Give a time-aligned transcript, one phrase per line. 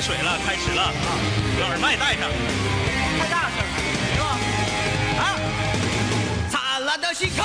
[0.00, 0.92] 喝水了，开始了啊！
[1.60, 2.30] 把耳麦带上，
[3.18, 3.68] 太大声了，
[4.14, 4.38] 是吧？
[5.20, 5.36] 啊！
[6.50, 7.44] 灿烂的星空，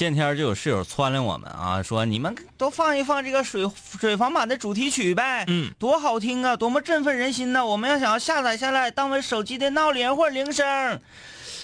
[0.00, 3.70] 见天就有室友撺掇我们啊，说你们都放一放这个水
[4.00, 7.62] 水房版的主题曲呗，嗯，多好听啊，多么振奋人心呐！
[7.62, 10.98] 我们要想要下载下来当为手机的闹铃或者铃声。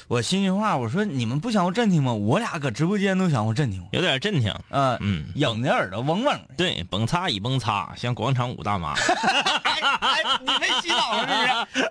[0.09, 2.13] 我心里话，我说你们不想过震听吗？
[2.13, 4.55] 我俩搁直播间都想过震听，有点震听。
[4.71, 6.39] 呃，嗯影的耳朵嗡嗡。
[6.57, 8.95] 对，蹦擦一蹦擦，像广场舞大妈。
[8.95, 11.89] 哎，你被洗脑了是不是？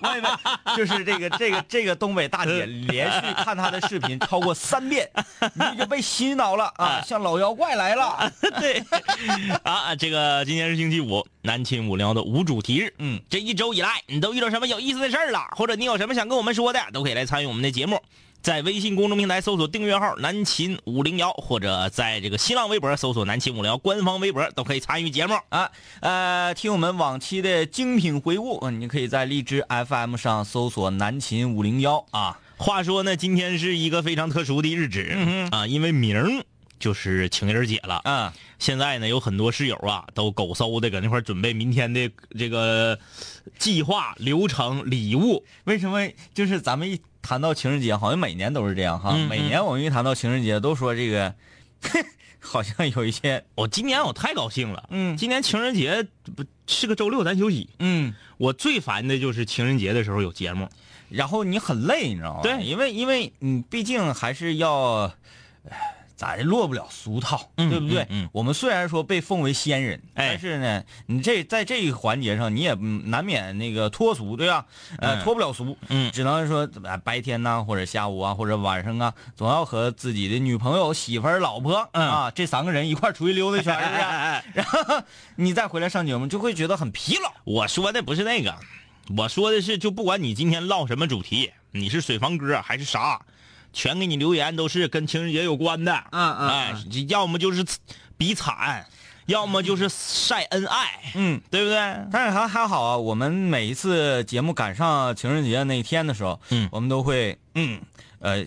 [0.00, 0.28] 我以为
[0.76, 5.06] 就是这个这个这个东北大姐连续看她的视频超过三遍，
[5.54, 8.32] 你就被洗脑了啊，像老妖怪来了。
[8.58, 8.82] 对，
[9.62, 12.94] 啊，这个今天是星期五，南秦五聊的无主题日。
[12.98, 15.40] 嗯，这一周以来，你都遇到什么有意思的事儿了？
[15.54, 18.00] 或者你有什么想跟我们说的，都可以来参与我们的节目。
[18.40, 25.34] 在微信公众平台搜索订阅号“南秦五零幺”，或者在这个新浪微博搜索“南秦五零幺”官方微博，都可以参与节目。
[25.48, 32.38] 啊，呃，听我们往期的精品回顾，嗯你可以在荔枝 FM 上搜索“南秦五零幺”啊。
[32.56, 35.04] 话说呢，今天是一个非常特殊的日子、
[35.50, 36.44] 啊，因为明儿
[36.78, 38.00] 就是情人节了。
[38.04, 42.98] 嗯，现在呢，有很多室友啊，都狗搜的搁那块儿准备明天的这个
[43.58, 45.44] 计划、流程、礼物。
[45.64, 49.16] 为什么就是咱们一谈到情人节，好像每年都是这样哈？
[49.28, 51.34] 每年我们一谈到情人节，都说这个，
[52.40, 56.06] 好像有一些，我今年我太高兴了，嗯今年情人节
[56.36, 57.68] 不是个周六，咱休息。
[57.78, 60.68] 嗯，我最烦的就是情人节的时候有节目，
[61.08, 62.40] 然后你很累，你知道吗？
[62.42, 65.12] 对因为因为你毕竟还是要。
[65.68, 68.02] 唉咋的落不了俗套，嗯对不对？
[68.10, 74.66] 嗯嗯我们虽然说被奉为仙人，哎但是呢，你这在这一环节上，你也嗯难免那个脱俗，对吧？
[74.98, 76.66] 呃，嗯脱不了俗，嗯只能说
[77.04, 84.00] 白天呐，或者下午啊，或者晚上啊，总要和自己的女朋友、媳妇儿、老婆、嗯啊这三个人一块儿出去溜达一圈，是不是？
[84.02, 85.02] 哎 然后
[85.36, 87.32] 你再回来上节目，就会觉得很疲劳。
[87.44, 88.52] 我说的不是那个，
[89.16, 93.20] 我说的是，就不管你今天唠什么主题，你是水房哥还是啥，
[93.72, 95.92] 全给你留言都是跟情人节有关的。
[96.10, 96.74] 嗯嗯哎，
[97.08, 97.64] 要么就是
[98.16, 98.86] 比惨，
[99.26, 101.76] 要么就是晒恩爱，嗯，对不对？
[102.10, 107.80] 但是还还好啊，我们每一次节目赶上情人节那一天的时候，嗯我们都会嗯
[108.20, 108.44] 呃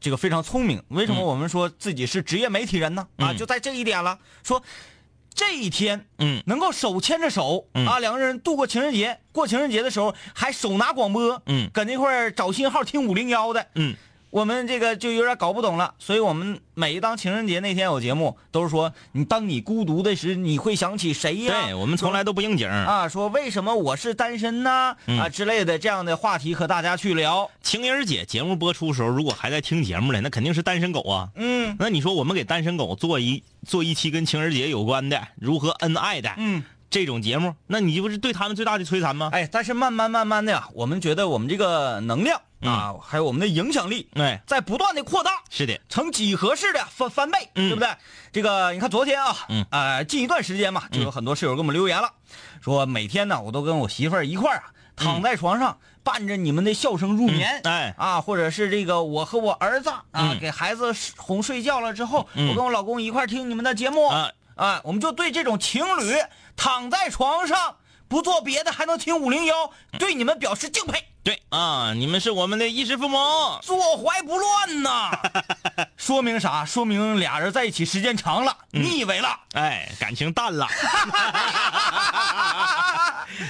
[0.00, 0.82] 这个非常聪明。
[0.88, 3.06] 为什么我们说自己是职业媒体人呢？
[3.16, 4.62] 啊，嗯就在这一点了，说
[5.32, 13.96] 这一天嗯能够手牵着手、嗯啊，两个人度过情人节，过情人节的时候还手拿广播，嗯搁那块儿找信号听五零幺的，嗯，
[14.34, 21.66] 我们这个就有点搞不懂了，所以我们每当情人节那天有节目，都是说你当你孤独的时，你会想起谁呀？
[21.66, 22.68] 对我们从来都不应景。
[22.68, 24.96] 啊，说为什么我是单身呢？
[25.06, 27.48] 嗯啊之类的这样的话题和大家去聊。
[27.62, 31.28] 情人节节目播出时候，如果还在听节目的，那肯定是单身狗啊。
[31.36, 39.30] 嗯那你说我们给单身狗做一做一期跟情人节有关的如何恩爱的嗯，这种节目，那你不是对他们最大的摧残吗？
[39.32, 45.42] 哎，但是慢慢慢慢的呀，我们觉得我们这个能量啊，还有我们的影响力哎，在不断的扩大。
[45.50, 47.68] 是的，呈几何式的翻翻倍，嗯。
[47.68, 47.88] 对不对？
[48.32, 49.64] 这个你看昨天啊，嗯。
[49.70, 52.10] 呃，近一段时间嘛，就有很多室友给我们留言了，
[52.60, 54.64] 说每天呢，我都跟我媳妇儿一块儿啊，
[54.96, 57.94] 躺在床上伴着你们的笑声入眠，嗯哎。
[57.96, 60.38] 啊，或者是这个我和我儿子啊，嗯。
[60.40, 62.48] 给孩子哄睡觉了之后，嗯。
[62.48, 66.16] 我跟我老公一块儿听你们的节目，啊啊，我们就对这种情侣
[66.56, 67.76] 躺在床上
[68.08, 71.04] 不做别的还能听五零幺，对你们表示敬佩。
[71.24, 73.16] 对啊，你们是我们的衣食父母。
[73.62, 75.10] 坐怀不乱呐，
[75.96, 76.66] 说明啥？
[76.66, 79.40] 说明俩人在一起时间长了，腻歪了。
[79.54, 80.68] 哎，感情淡了。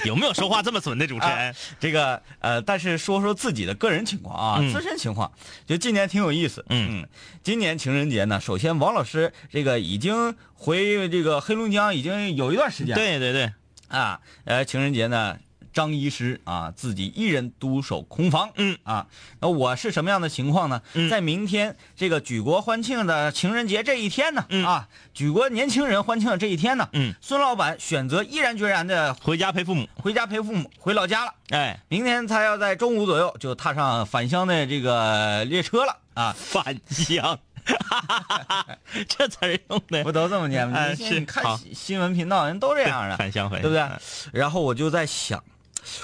[0.05, 1.53] 有没有说话这么损的主持人？
[1.77, 5.29] 这个呃，但是说说自己的个人情况啊，嗯自身情况，
[5.67, 6.65] 就今年挺有意思。
[6.69, 7.05] 嗯
[7.43, 12.95] 今年情人节呢，首先王老师这个已经回这个黑龙江已经有一段时间了。
[12.95, 13.53] 对对对，
[13.89, 15.37] 啊，呃，情人节呢，
[15.75, 18.49] 张医师啊自己一人独守空房。
[18.55, 19.05] 嗯啊，
[19.41, 20.81] 那我是什么样的情况呢？
[20.95, 29.87] 嗯在明天这个举国欢庆的情人节这一天呢，嗯啊，举国年轻人欢庆的这一天呢，嗯，孙老板选择毅然决然的回家陪父母。
[30.01, 31.33] 回家陪父母，回老家了。
[31.49, 36.33] 哎，明天他要在中午左右就踏上返乡的这个列车了啊！
[36.37, 37.37] 返乡，
[39.09, 40.77] 这词儿用的不都这么念吗？
[40.77, 43.83] 哎你看新新闻频道人都这样的，返乡回，对不对？
[44.31, 45.43] 然后我就在想，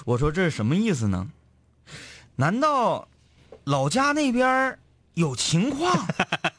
[0.05, 1.29] 我说这是什么意思呢？
[2.35, 3.07] 难道
[3.65, 4.77] 老家那边
[5.13, 6.07] 有情况？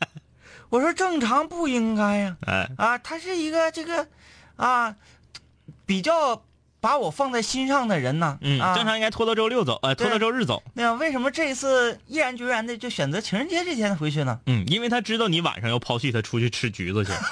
[0.70, 4.08] 我说正常不应该呀、哎，啊，他是一个这个
[4.56, 4.96] 啊，
[5.84, 6.42] 比较
[6.82, 8.36] 把我放在心上的人呢。
[8.42, 10.62] 嗯，啊、正常应该拖到周六走，呃，拖到周日走。
[10.74, 14.40] 那为什么这一次毅然决然的就选择情人节这天回去呢？
[14.46, 17.12] 嗯，因为他知道你晚上要抛弃他出去吃橘子去。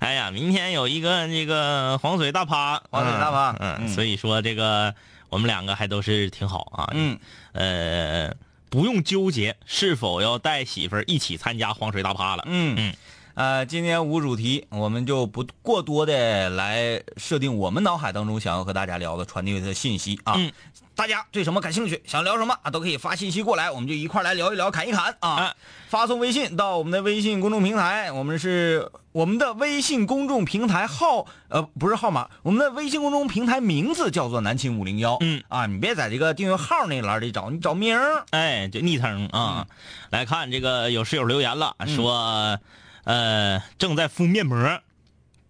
[0.00, 4.92] 哎呀，明天有一个那个黄水大趴，黄水大趴嗯，嗯所以说这个
[5.28, 6.90] 我们两个还都是挺好啊。
[6.94, 7.16] 嗯，
[7.52, 8.34] 呃，
[8.68, 12.42] 不用纠结是否要带媳妇儿一起参加黄水大趴了。
[12.46, 12.94] 嗯嗯，
[13.34, 20.34] 呃，今天无主题，我们就不过多的来设定我们脑海当中想要和大家聊的、传递的信息啊。
[20.36, 20.52] 嗯
[20.94, 25.28] 大家对什么感兴趣，想聊什么啊，都可以发信息过来，我们就一块儿来聊一聊、侃一侃啊。
[25.30, 25.54] 啊
[25.88, 35.16] 发送微信到我们的微信公众平台，我们是我们的微信公众平台号，呃，不是号码，我们的微信公众平台名字叫做南秦五零幺。
[35.22, 38.26] 嗯啊，你别在这个订阅号那栏里找，你找名儿。
[38.30, 39.66] 哎，就昵称啊。
[40.10, 42.58] 来看这个有室友留言了，说，
[43.04, 44.80] 呃，正在敷面膜，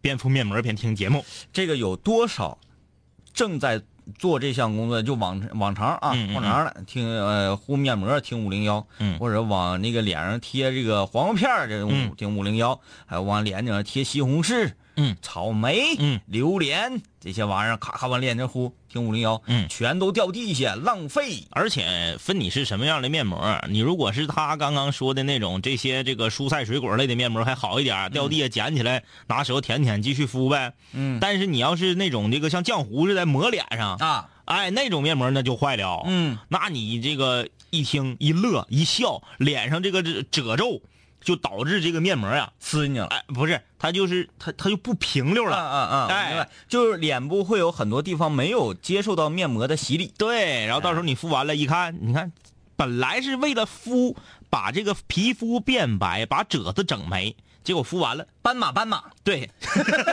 [0.00, 1.24] 边敷面膜边听节目。
[1.52, 2.58] 这个有多少
[3.34, 3.82] 正在
[4.18, 9.18] 做这项工作，就往往常啊，嗯嗯往常的听呃敷面膜听五零幺，嗯。
[9.18, 12.12] 或者往那个脸上贴这个黄瓜片儿这种嗯。
[12.16, 21.44] 听五零幺，还有往脸上贴西红柿、嗯草莓、嗯榴莲这些玩意儿，咔咔往脸上呼听五零幺，嗯全都掉地下，浪费。
[21.50, 30.72] 而且分你是什么样的面膜，你如果是他刚刚说的那种这些这个蔬菜水果类的面膜还好一点，掉地下捡起来拿手舔舔继续敷呗。
[30.92, 36.02] 嗯但是你要是那种这个像浆糊似的抹脸上，啊，哎，那种面膜那就坏了。
[36.06, 40.82] 嗯，那你这个一听一乐一笑，脸上这个褶褶皱，
[41.22, 43.06] 就导致这个面膜呀、呲进去了。
[43.06, 45.56] 哎，不是，它就是它它就不平溜了。
[45.56, 46.38] 嗯嗯嗯！
[46.38, 50.12] 哎，就是脸部会有很多地方没有接受到面膜的洗礼。
[50.18, 52.32] 对，然后到时候你敷完了，一看，你看，
[52.76, 54.16] 本来是为了敷
[54.50, 57.34] 把这个皮肤变白，把褶子整没，
[57.64, 59.48] 结果敷完了，斑马斑马对，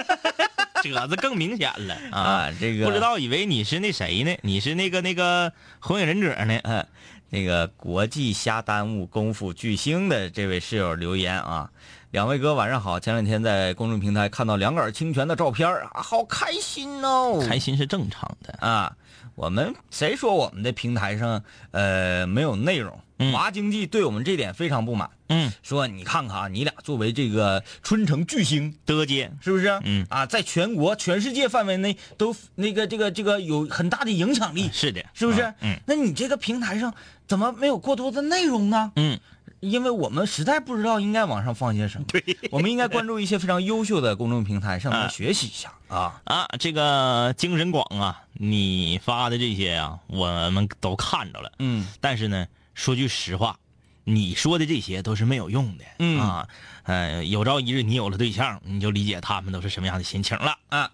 [0.83, 2.21] 褶子更明显了啊！
[2.21, 4.33] 啊，这个不知道以为你是那谁呢？
[4.43, 6.59] 你是那个那个火影忍者呢？
[6.63, 6.87] 嗯，
[7.29, 11.69] 那个国际瞎耽误功夫巨星的这位室友留言啊，
[12.11, 12.99] 两位哥晚上好。
[12.99, 17.43] 前两天在公众平台看到两杆清泉的照片啊，好开心哦！
[17.47, 18.53] 开心是正常的。
[18.59, 18.95] 啊，
[19.35, 22.99] 我们谁说我们的平台上呃没有内容？
[23.19, 29.67] 嗯华经济对我们这点非常不满，嗯，说你看看啊，你俩作为这个春城巨星，德接，是不是？
[29.83, 35.41] 嗯啊，在全国、全世界范围内都那个这个这个有很大的影响力，是的，是不是？
[35.41, 36.93] 啊嗯那你这个平台上
[37.27, 38.91] 怎么没有过多的内容呢？
[38.95, 39.19] 嗯，
[39.59, 42.05] 因为我们实在不知道应该往上放些什么。
[42.09, 42.23] 对。
[42.51, 46.21] 我们应该关注一些非常优秀的公众平台，向他们啊学习一下啊。
[46.23, 51.51] 啊，这个精神广啊，你发的这些啊，我们都看着了。
[51.59, 52.47] 嗯但是呢，
[52.79, 53.59] 说句实话，
[54.05, 55.83] 你说的这些都是没有用的。
[55.99, 56.47] 嗯啊，
[56.83, 60.57] 呃，有朝一日你有了对象，你就理解他们都是什么样的心情了。
[60.69, 60.89] 啊，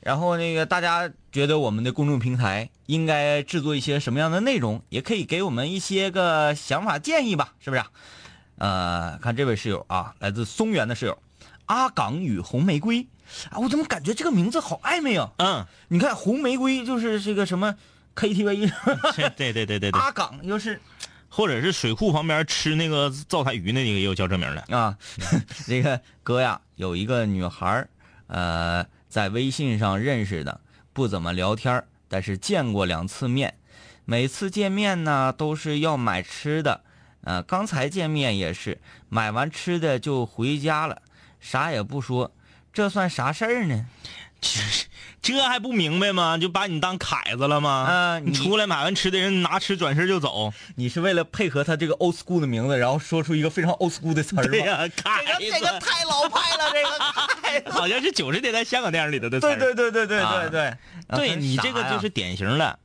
[0.00, 7.90] 然后那个大家觉得我们的公众平台应该制作一些什么样的内容，也可以给我们一些个想法建议吧，是不是啊？
[8.58, 11.18] 呃，看这位室友啊，来自松原的室友，
[11.64, 13.06] 阿港与红玫瑰
[13.50, 15.32] 啊，我怎么感觉这个名字好暧昧啊？
[15.38, 17.74] 嗯，你看红玫瑰就是这个什么
[18.14, 18.70] KTV，
[19.16, 20.78] 是对对对对对，阿港又是
[21.30, 24.76] 或者是水库旁边吃那个灶台鱼那个也有叫这名的。
[24.76, 24.98] 啊，
[25.66, 27.86] 这个哥呀，有一个女孩，
[28.26, 30.60] 呃，在微信上认识的，
[30.92, 33.54] 不怎么聊天但是见过两次面，
[34.04, 36.82] 每次见面呢都是要买吃的，
[37.22, 41.00] 呃，刚才见面也是买完吃的就回家了，
[41.38, 42.32] 啥也不说，
[42.72, 43.86] 这算啥事儿呢？
[45.22, 46.38] 这还不明白吗？
[46.38, 47.70] 就把你当凯子了吗？
[47.70, 50.52] 啊你你出来买完吃的人拿吃转身就走。
[50.76, 54.48] 你是为了配合他这个 old school 的名字，然后说出一个非常 old school 的词儿吗？
[54.50, 56.98] 对呀、凯子，这个这个太老派了，这个
[57.68, 57.70] 太。
[57.70, 60.74] 好像是九十年代香港电影里头的词儿对对对对对啊对对，
[61.18, 62.78] 对你这个就是典型的，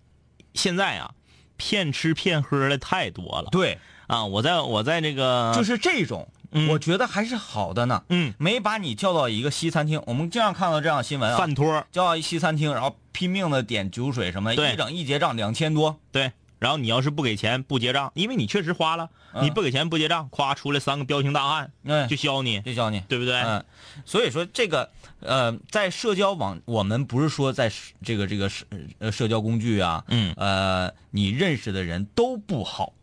[0.54, 1.12] 现在啊，
[1.56, 3.50] 骗吃骗喝的太多了。
[3.52, 6.70] 对，啊，我在我在这个就是这种，嗯。
[6.70, 8.04] 我觉得还是好的呢。
[8.10, 8.34] 嗯。
[8.40, 19.44] 没把你叫到一个西餐厅，我们经常看到这样的新闻啊，饭托叫到一西餐厅，然后拼命的点酒水什么一整一结账两千多，对，然后你要是不给钱不结账，因为你确实花了，嗯。
[19.44, 23.02] 你不给钱不结账，咵出来三个彪形大汉嗯，就削你，就削你。
[23.02, 23.36] 对不对？
[23.36, 23.64] 嗯，
[24.06, 27.72] 所以说这个呃，在社交网，我们不是说在
[28.02, 28.66] 这个这个社
[29.00, 30.34] 呃社交工具啊，嗯。
[30.38, 32.94] 呃，你认识的人都不好。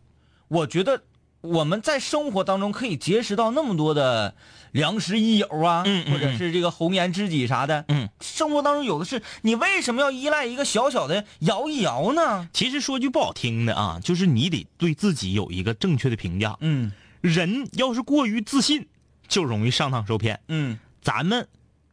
[0.47, 1.01] 我觉得
[1.43, 4.33] 我们在生活当中可以结识到那么多的
[4.71, 7.83] 良师益友啊，嗯嗯或者是这个红颜知己啥的。
[7.89, 12.47] 嗯，生活当中有的是，你为什么要依赖一个小小的摇一摇呢？
[12.53, 16.55] 其实说句不好听的啊，就是你得对自己有一个正确的评价。
[16.61, 18.87] 嗯人要是过于自信，
[19.27, 20.39] 就容易上当受骗。
[20.47, 21.49] 嗯咱们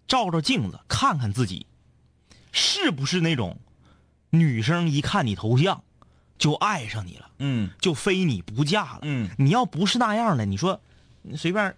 [0.06, 1.66] 照照镜子，看看自己，
[2.52, 3.58] 是不是那种
[4.30, 5.82] 女生一看你头像
[6.38, 9.00] 就爱上你了，嗯就非你不嫁了？
[9.02, 10.80] 嗯你要不是那样的，你说
[11.22, 11.74] 你随便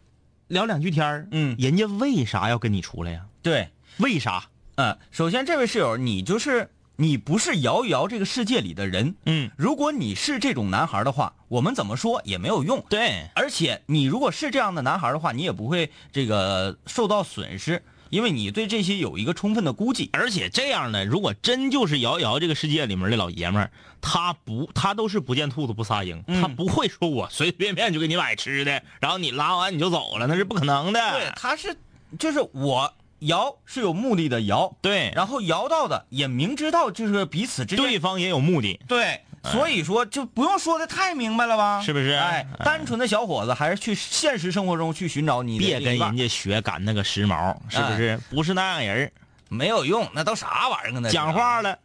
[0.49, 3.25] 聊两句天儿嗯人家为啥要跟你出来呀？
[3.41, 3.71] 对。
[3.99, 4.49] 为啥？
[4.77, 9.15] 嗯，首先这位室友，你就是你不是摇一摇这个世界里的人。
[9.27, 12.83] 嗯，如果你是这种男孩的话，我们怎么说也没有用。
[12.89, 20.11] 对，而且你如果是这样的男孩的话，你也不会这个受到损失，因为你对这些有一个充分的估计。
[20.13, 23.71] 而且这样呢，如果真就是瑶瑶这个世界里面的老爷们儿，
[24.03, 31.01] 他不，他都是不见兔子不撒鹰，嗯他不会说我随随便便就给你买吃的，然后你拉完你就走了，那是不可能的。
[31.13, 31.75] 对，他是
[32.19, 38.79] 就是我摇是有目的的摇，对，然后摇到的也明知道就是彼此之间对方也有目的。
[38.87, 39.23] 对。
[39.45, 41.81] 所以说，就不用说的太明白了吧？
[41.83, 48.19] 是不是哎，单纯的小伙子还是去现实生活中去寻找你别跟人家学赶那个时髦，是不是？
[48.31, 49.13] 不是那样人儿
[49.49, 51.01] 没有用，那都啥玩意儿啊？
[51.03, 51.79] 那讲话了，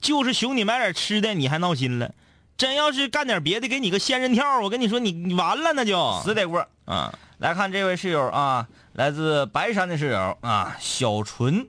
[0.00, 2.12] 就是熊你买点吃的，你还闹心了。
[2.56, 6.66] 真要是干点别的，给你个仙人跳，我跟你说，你你完了那就死得过。
[6.84, 7.12] 啊。
[7.38, 11.66] 来看这位室友啊，来自白山的室友啊，小纯，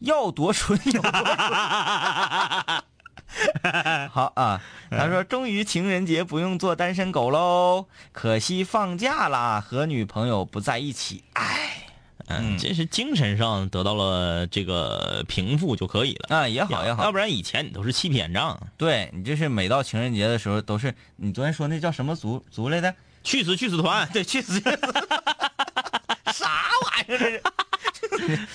[0.00, 1.28] 要多纯有多纯。
[4.10, 11.84] 好啊，他说终于情人节不用做单身狗喽，可惜放假啦，和女朋友不在一起，哎，
[12.26, 16.36] 嗯，这是精神上得到了这个平复就可以了。
[16.36, 22.94] 啊也好也好要，不然以前你都是欺骗账，对你这是每到情人节的时候都是你昨天说那叫什么族族来的？
[23.22, 24.08] 去死去死团。
[24.12, 24.76] 对，去死去死！
[26.32, 26.48] 啥
[26.86, 27.42] 玩意儿这是？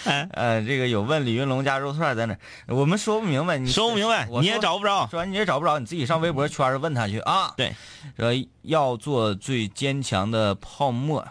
[0.34, 2.40] 呃，这个有问李云龙家肉串在哪儿？
[2.76, 5.08] 我们说不明白，你说不明白，你也找不着。
[5.08, 7.54] 说完你也找不着，你自己上微博圈儿问他去啊。
[7.58, 7.76] 对，
[8.18, 8.32] 说
[8.62, 11.28] 要做最坚强的泡沫。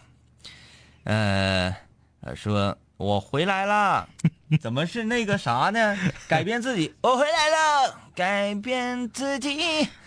[1.04, 1.74] 呃，
[2.20, 4.08] 呃说我回来了，
[4.60, 5.96] 怎么是那个啥呢？
[6.28, 9.58] 改变自己，我回来了，改变自己。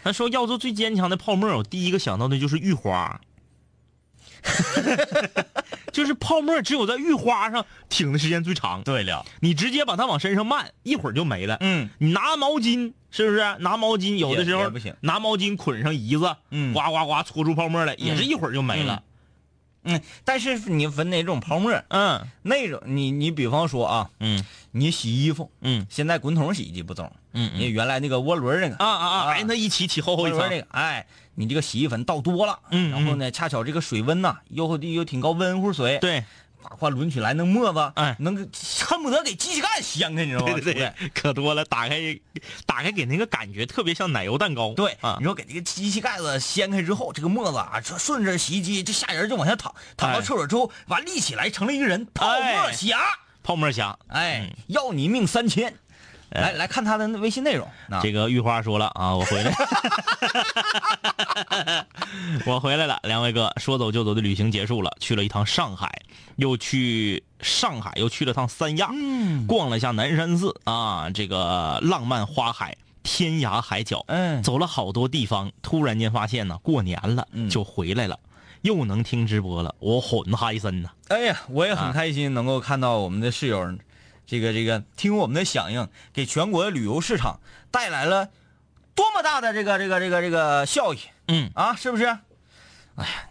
[0.03, 3.19] 他说要做最坚强的泡沫，我第一个想到的就是浴花，
[5.91, 8.81] 就是泡沫只有在浴花上挺的时间最长。
[8.84, 11.58] 对了，你直接把它往身上漫，一会儿就没了。
[11.60, 13.39] 嗯，你拿毛巾是不是？
[13.60, 18.96] 拿毛巾有的时候拿毛巾捆上胰子，嗯呱呱呱搓出泡沫来，也是一会儿就没了。
[18.96, 19.03] 嗯，
[20.24, 21.72] 但是你分哪种泡沫？
[21.90, 29.18] 嗯那种你你比方说啊，嗯你洗衣服，嗯现在滚筒洗衣机不中，嗯你原来那个涡轮那个啊啊啊！
[29.26, 30.60] 啊哎，那一起起厚厚一层那。
[30.62, 31.06] 个，哎，
[31.36, 36.24] 你这个洗衣粉倒多了，嗯然后呢，恰巧这个水温呐，又又挺高温乎水，，对
[36.62, 40.54] 夸夸抡起来那沫子，哎能恨不得给机器盖掀开，你知道吗？
[40.54, 41.63] 对对对，可多了。
[41.66, 41.98] 打开
[42.66, 44.74] 打开，给那个感觉特别像奶油蛋糕。
[44.74, 53.00] 对，啊你，说给这个机器盖子掀开之后，这个沫子啊，顺顺着洗衣机这下人就往下淌，淌到哎厕所之后，完立起来成了一个人，泡沫哎侠，
[53.42, 53.98] 泡沫侠。
[54.08, 55.74] 哎，要你命三千。
[56.32, 59.54] 来来看他的微信内容，啊这个玉花说了啊，我回来，
[62.46, 63.00] 我回来了。
[63.04, 65.90] 两位哥，说走就走的旅行结束了，去了一趟上海，
[66.36, 72.76] 又去上海，又去了趟三亚，嗯逛了一下南山寺啊，这个浪漫花海。
[73.02, 78.20] 天涯海角，嗯走了好多地方，突然间发现呢，过年了，嗯就回来了，
[78.62, 80.90] 又能听直播了，我很嗨森呐。
[81.08, 83.74] 哎呀，我也啊很开心能够看到我们的室友，
[84.30, 87.40] 这个这个听我们的响应，给全国的旅游市场
[87.72, 88.30] 带来了
[88.94, 91.76] 多么大的这个这个这个这个效益嗯，啊！
[91.76, 92.06] 是不是？
[92.06, 92.14] 哎
[93.04, 93.28] 呀，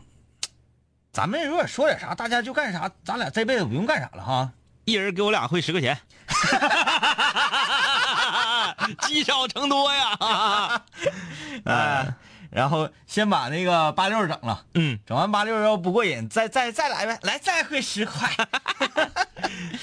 [1.13, 4.51] 咱们如果说点啥，大家就干啥，咱俩这辈子不用干啥了哈。
[4.87, 5.97] 一人给我俩汇十块钱。
[9.03, 10.83] 积少成多呀。
[11.65, 12.13] 哎，
[12.51, 18.29] 然后先把那个八六整了，嗯整完八六要不过瘾，再再再来呗，来再汇十块。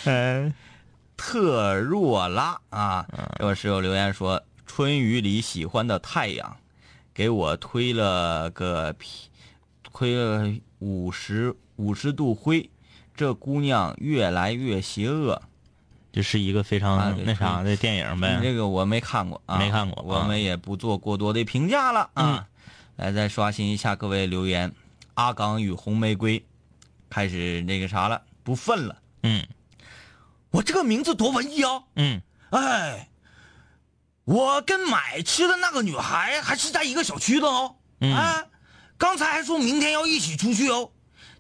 [0.04, 0.54] 嗯
[1.18, 3.06] 特若拉啊，
[3.38, 6.58] 这位室友留言说，春雨里喜欢的太阳，
[7.14, 9.30] 给我推了个屁，
[9.84, 12.70] 推了五十五十度灰，
[13.16, 15.42] 这姑娘越来越邪恶。
[16.12, 18.40] 这是一个非啊常对那啥的电影你呗。
[18.42, 22.48] 这个我没看过啊，没看过啊我们也不做过多的评价了啊。
[22.96, 24.74] 来，再刷新一下各位留言，
[25.16, 26.44] 阿刚与红玫瑰
[27.10, 28.98] 开始那个啥了，不愤了。
[29.24, 29.46] 嗯
[30.56, 31.84] 我这个名字多文艺啊！
[31.98, 32.22] 嗯，
[32.52, 33.10] 哎，
[34.24, 37.76] 我跟买吃的那个女孩还是在一个小区的哦。
[38.00, 38.46] 嗯哎，
[38.98, 40.92] 刚才还说明天要一起出去哦。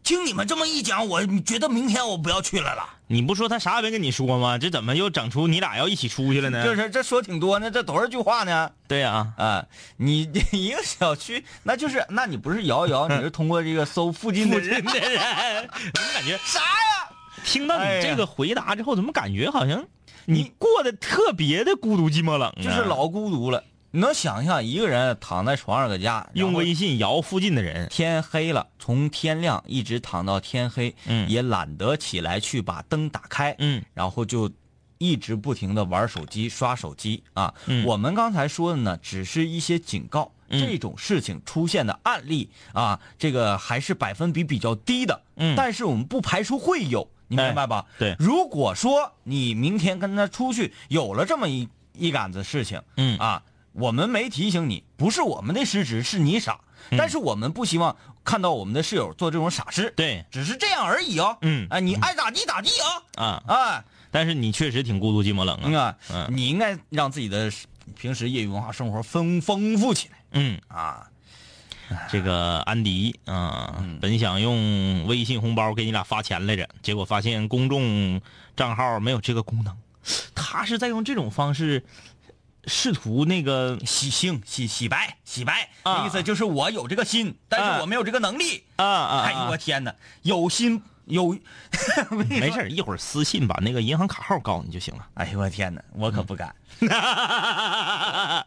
[0.03, 2.89] 听你们这么一讲，我觉得明天我不要去了啦。
[3.07, 4.57] 你不说他啥也没跟你说吗？
[4.57, 6.65] 这怎么又整出你俩要一起出去了呢？
[6.65, 8.69] 就是这说挺多呢，这多少句话呢？
[8.85, 17.09] 对呀、啊， 你一个小区，那就是，那你不是摇一摇，你是通过这个搜附近的人的人， 我怎么感觉啥呀？
[17.45, 19.85] 听到你这个回答之后，怎么感觉好像
[20.25, 22.61] 你过得特别的孤独寂寞冷啊？
[22.61, 23.63] 就是老孤独了。
[23.91, 34.51] 你能想象一个人躺在床上搁家，用微信摇附近的人，天黑了，从天亮一直躺到天黑，嗯也懒得起来去把灯打开，嗯，然后就
[34.97, 37.53] 一直不停的玩手机、刷手机啊。
[37.67, 47.85] 嗯我们刚才说的呢，只是一些警告，嗯这种事情出现的案例啊，这个还是百分比比较低的，嗯但是我们不排除会有，你明白吧？
[47.97, 48.15] 对。
[48.19, 53.17] 如果说你明天跟他出去有了这么一一杆子事情，嗯。
[53.17, 53.41] 啊，
[53.73, 56.59] 我们没提醒你，不是我们的失职，是你傻。
[56.91, 60.23] 但是我们不希望看到我们的室友做这种傻事，对。
[60.29, 61.37] 只是这样而已哦。
[61.41, 61.67] 嗯。
[61.69, 62.69] 哎，你爱咋地咋地
[63.15, 63.23] 啊！
[63.23, 65.63] 啊，啊，但是你确实挺孤独寂寞冷啊。
[65.65, 65.73] 嗯。
[65.73, 66.27] 啊，嗯。
[66.29, 67.51] 你应该让自己的
[67.95, 70.17] 平时业余文化生活丰丰富起来。
[70.33, 71.07] 嗯，啊。
[72.09, 78.21] 这个安迪啊，嗯本想用微信红包给你俩发钱来着，结果发现公众
[78.55, 79.75] 账号没有这个功能。
[80.35, 81.83] 他是在用这种方式
[82.65, 88.63] 试图那个洗性洗洗白洗白，啊意思就是我有这个心，但啊是我没有这个能力。
[88.75, 89.93] 啊啊，哎呦我天哪，
[90.23, 91.37] 有心有，
[92.11, 95.07] 没事儿 一会儿私信把那个银行卡号告诉你就行了。
[95.15, 96.53] 哎呦我天哪，我可不敢，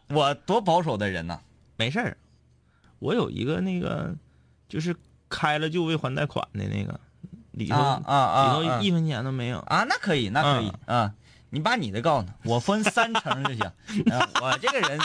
[0.09, 1.39] 我多保守的人呐。
[1.77, 2.17] 没事儿，
[2.99, 4.15] 我有一个那个
[4.67, 4.95] 就是
[5.27, 6.99] 开了就未还贷款的那个，
[7.51, 9.59] 里头啊啊啊里头啊一分钱都没有。
[9.59, 11.13] 啊，那可以，那可以、啊。
[11.51, 13.65] 你把你的告诉他，我分三成就行。
[13.65, 14.99] 啊、我这个人，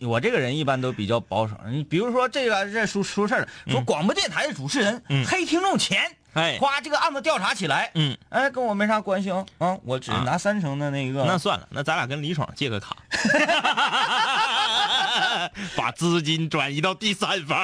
[0.00, 1.56] 我这个人一般都比较保守。
[1.66, 9.44] 你比如说这个这出出事儿了，说广播电台的主持人、嗯黑听众钱，哎夸，这个案子调查起来，嗯，哎，跟我没啥关系哦。
[9.58, 11.24] 啊，我只拿三成的那个。
[11.24, 12.96] 那算了，那咱俩跟李爽借个卡，
[15.76, 17.58] 把资金转移到第三方。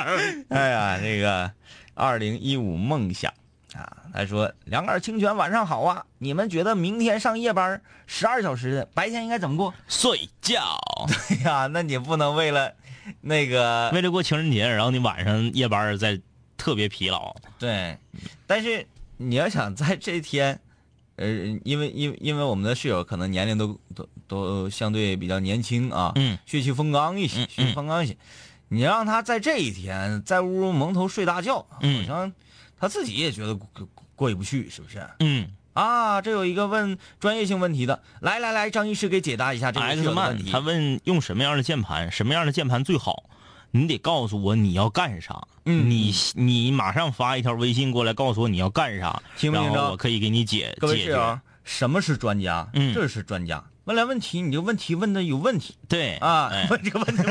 [0.51, 1.51] 哎呀，那个
[1.95, 3.33] 二零一五梦想
[3.75, 9.73] 啊，他说两杆清泉晚上好啊，你们觉得明天上夜班十二小时的白天应该怎么过？
[9.89, 10.79] 睡觉，
[11.29, 12.73] 对呀，那你不能为了
[13.23, 16.21] 那个为了过情人节，然后你晚上夜班再
[16.59, 17.35] 特别疲劳。
[17.59, 17.97] 对，
[18.47, 20.61] 但是你要想在这天，
[21.17, 21.27] 呃，
[21.65, 28.15] 因为因为因为我们的室友可能年龄都都都相对比较年轻啊，嗯，血气方刚一些，嗯血气方刚一些，
[28.69, 32.33] 你让他在这一天在屋蒙头睡大觉，嗯好像
[32.79, 35.09] 他自己也觉得过过过意不去，是不是？
[35.21, 40.51] 嗯啊，这有一个问专业性问题的，来来来，张医师给解答一下这个室，X 友的问题。
[40.51, 43.31] 他问用什么样的键盘，什么样的键盘最好？
[43.71, 45.47] 你得告诉我你要干啥。
[45.65, 51.41] 嗯你你马上发一条微信过来，告诉我你要干啥，听没听着然后我可以给你解解决。
[51.65, 52.69] 什么是专家？
[52.73, 53.63] 嗯这是专家。
[53.85, 56.51] 问来问题，你这问题问的有问题对啊！
[56.53, 57.23] 哎问这个问题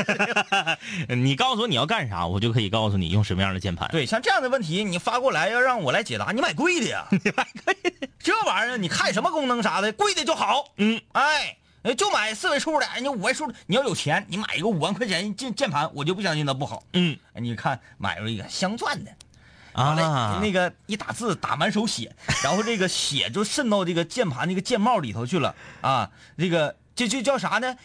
[1.14, 3.88] 你告诉我你要干啥，我就可以告诉你用什么样的键盘。
[3.92, 7.06] 对，像这样的问题，你发过来要让我来解答，你买贵的呀！
[7.14, 10.64] 你买贵的，这玩意儿你看什么功能啥的，贵的就好。
[10.78, 11.56] 嗯，哎，呃
[11.96, 16.82] 就买四位数的，人家五位数的，你要有钱，你买一个五万块钱键键盘，我就不相信它不好。
[16.92, 19.10] 嗯哎你看买了一个镶钻的，
[19.74, 26.10] 完了、啊，那个一打字打满手血，然后这个血就渗到这个键盘那个键帽里头去了啊！
[26.36, 27.76] 这个这就叫啥呢？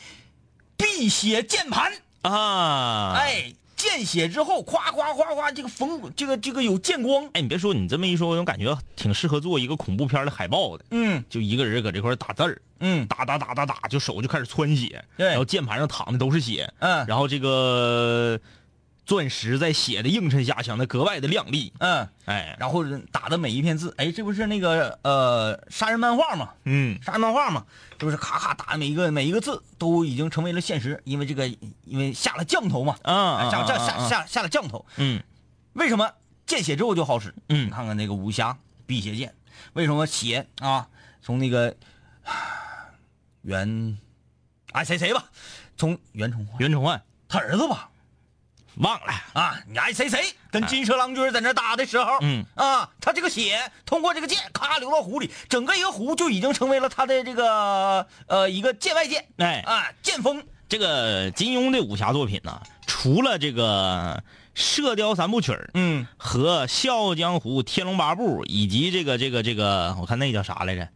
[0.76, 1.94] 辟邪键盘。
[2.24, 7.26] 啊，哎，见血之后，夸夸夸夸，这个缝这个这个有见光。
[7.34, 10.86] 哎，你别说，你这么一说，我总感觉挺适合做一个恐怖片的海报的。
[10.92, 18.40] 嗯就一个人搁这块打字儿，嗯打打打打打，就手就开始窜血，对然后键盘上淌的都是血，嗯然后这个
[19.06, 21.74] 钻石在血的映衬下显得格外的亮丽。
[21.80, 26.50] 嗯，哎，然后打的每一片字，哎，这不是那个呃杀人漫画吗？
[26.66, 27.66] 嗯，杀人漫画嘛，
[28.00, 31.48] 这不是咔咔打的每一个每一个字都已经成为了现实，因为这个
[31.84, 35.22] 因为下了降头嘛，啊，下下啊下，下下了降头，嗯。
[35.74, 36.12] 为什么
[36.46, 37.34] 见血之后就好使？
[37.50, 37.70] 嗯。
[37.70, 39.34] 看看那个武侠辟邪剑，
[39.74, 40.88] 为什么血啊
[41.22, 41.76] 从那个
[43.42, 43.98] 袁
[44.72, 45.26] 哎谁谁吧，
[45.76, 46.60] 从袁崇焕。
[46.60, 47.02] 袁崇焕。
[47.28, 47.90] 他儿子吧
[48.78, 52.44] 忘了，啊，你爱谁谁跟金蛇郎君在那打的时候，嗯。
[52.56, 59.26] 啊，他这个血通过这个剑咔流到湖里，整个一个湖就已经成为了他的这个呃一个剑外剑。
[59.38, 64.16] 哎，啊剑锋，这个金庸的武侠作品呢，除了这个
[64.56, 66.08] 《射雕三部曲》嗯。
[66.18, 70.82] 和《笑傲江湖》《天龙八部》，以及这个这个这个，我看那叫啥来着，《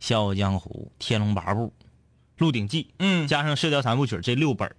[0.00, 1.60] 笑傲江湖》《天龙八部》
[2.38, 3.28] 《鹿鼎记》，嗯。
[3.28, 4.76] 加上《射雕三部曲》这六本儿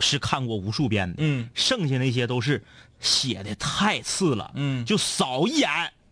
[0.00, 1.16] 是看过无数遍的。
[1.18, 2.64] 嗯剩下那些都是
[3.00, 5.68] 写的太次了，嗯就扫一眼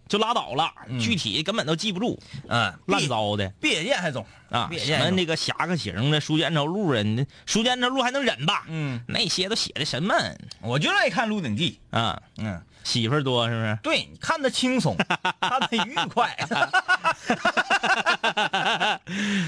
[0.09, 4.71] 就拉倒了，具体根本都记不住，嗯，烂糟的毕野剑还中啊！
[4.79, 8.65] 什么那个侠客行的、书剑恩仇录啊，你书剑恩仇录还能忍吧？
[8.69, 10.15] 嗯，那些都写的什么
[10.63, 12.63] 我就爱看《鹿鼎记啊？》，嗯。
[12.85, 13.79] 媳妇儿多是不是？
[13.83, 14.97] 对，你看的轻松，
[15.41, 16.37] 看得愉快。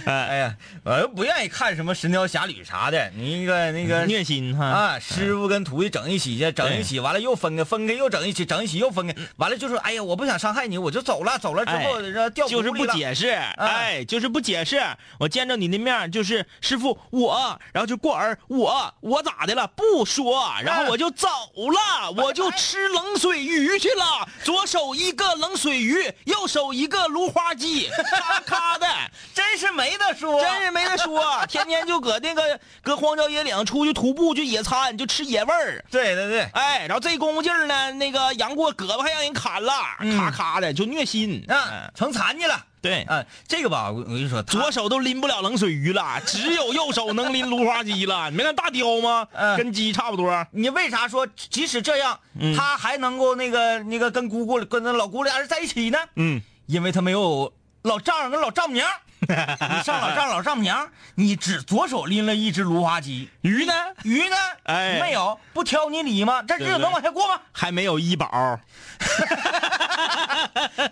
[0.06, 12.70] 哎呀，我又不愿意看什么《神雕侠侣》啥的，你那个那个虐心哈啊，师傅跟徒弟整一起去，整一起完了又分开，分开又整一起，整一起又分开，完了就说，哎呀，我不想伤害你，我就走了，走了之后掉就是。
[12.80, 14.80] 不解释，哎，就是不解释。
[15.18, 19.66] 我见着你的面就是师傅我，然后就过儿我我咋的了？
[19.66, 24.28] 不说，然后我就走了，我就吃冷水鱼去了。
[24.42, 28.86] 左手一个冷水鱼，右手一个芦花鸡，咔咔的，
[29.34, 31.24] 真是没得说，真是没得说。
[31.46, 35.84] 天天就搁那个搁荒郊野岭出去徒步去野餐，就吃野味儿。
[35.90, 39.72] 对对对，哎，然后这功夫劲儿呢，那个杨过胳膊还让人砍了，
[40.16, 41.44] 咔咔的就虐心。
[41.48, 42.64] 啊，成残疾了。
[42.82, 48.30] 对，嗯，这个吧，我我跟你说，左手都拎不了冷水鱼了，只有右手能拎芦花鸡了。
[48.30, 49.26] 你没看大雕吗？
[49.32, 50.46] 嗯跟鸡差不多。
[50.52, 55.98] 你为啥说即使这样，嗯他还能够那个那个跟姑姑跟那老姑俩人在一起呢？
[56.16, 58.88] 嗯，因为他没有老丈人跟老丈母娘。
[59.28, 63.72] 你上老丈老丈母娘，你只左手拎了一只芦花鸡， 鱼呢？
[64.02, 64.36] 鱼呢？
[64.64, 66.42] 哎没有，不挑你理吗？
[66.42, 67.40] 这日子能往下过吗？
[67.52, 68.28] 还没有医保。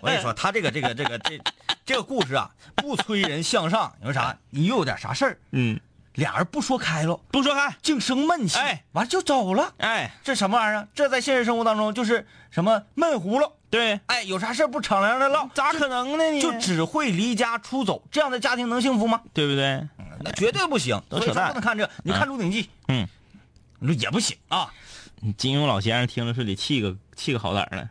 [0.01, 1.41] 我跟你说，他这个这个这个这
[1.85, 3.91] 这个故事啊，不催人向上。
[3.99, 4.35] 你说啥？
[4.51, 5.79] 你又有点啥事儿，嗯，
[6.13, 7.75] 俩人不说开了，不说开。
[7.81, 9.73] 净生闷气，哎，完了就走了。
[9.79, 10.87] 哎，这什么玩意儿啊？
[10.93, 13.51] 这在现实生活当中就是什么闷葫芦。
[13.69, 16.23] 对，哎，有啥事儿不敞亮的唠，咋可能呢？
[16.31, 19.21] 你就只会离家出走，这样的家庭能幸福吗？
[19.33, 19.87] 对不对？
[20.21, 21.01] 那绝对不行。
[21.09, 23.07] 所以说都扯淡不能看这，你看《鹿鼎记》，嗯，
[23.99, 24.73] 也不行啊，
[25.37, 27.89] 金庸老先生听了是得气个气个好歹儿了。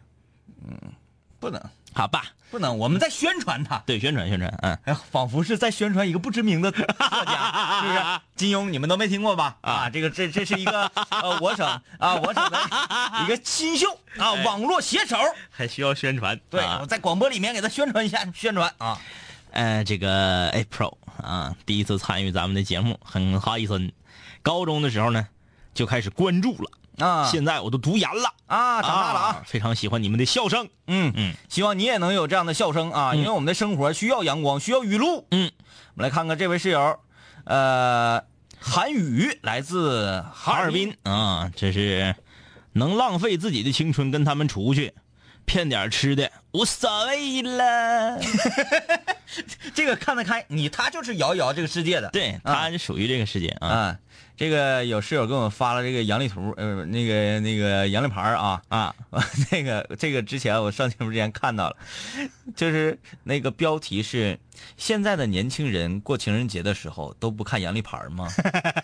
[1.41, 1.63] 不能
[1.93, 8.21] 好吧，不能，我们在宣传他，对，宣传宣传，嗯，哎，仿佛是在宣传一个不知名的作家，是不是？
[8.37, 9.59] 金庸你们都没听过吧？
[9.61, 11.67] 啊，这个这这是一个 呃，我省
[11.99, 12.59] 啊，我省的
[13.25, 15.17] 一个新秀啊，网络写手。
[15.51, 16.41] 还需要宣传。
[16.49, 18.99] 对，啊我在广播里面给他宣传一下，宣传啊。
[19.51, 23.93] 呃，这个 April 啊，第一次参与咱们的节目，很哈伊森。
[24.43, 25.27] 高中的时候呢，
[25.75, 27.29] 就开始关注了，啊。
[27.31, 30.69] 现在我都读研了，啊，长大了啊，非常喜欢你们的笑声。
[30.87, 35.27] 嗯嗯，希望你也能有这样的笑声啊，因为我们的生活需要阳光，需要雨露。
[35.31, 35.51] 嗯，
[35.95, 36.99] 我们来看看这位室友，
[37.45, 38.23] 呃，
[38.61, 40.97] 韩宇来自哈尔滨。
[41.05, 42.15] 啊，这是
[42.73, 44.95] 能浪费自己的青春跟他们出去，
[45.45, 48.21] 骗点吃的无所谓了。
[49.75, 52.09] 这个看得开，你他就是摇一摇这个世界的。
[52.11, 52.55] 对，啊。
[52.55, 53.69] 他是属于这个世界啊。
[53.69, 53.99] 啊，
[54.39, 58.95] 这个有室友给我们发了这个阳历图，呃，那个那个阳历牌儿啊，啊，
[59.51, 61.77] 那个这个之前我上节目之前看到了，
[62.55, 64.39] 就是那个标题是
[64.77, 68.29] 现在的年轻人过情人节的时候都不看阳历牌吗？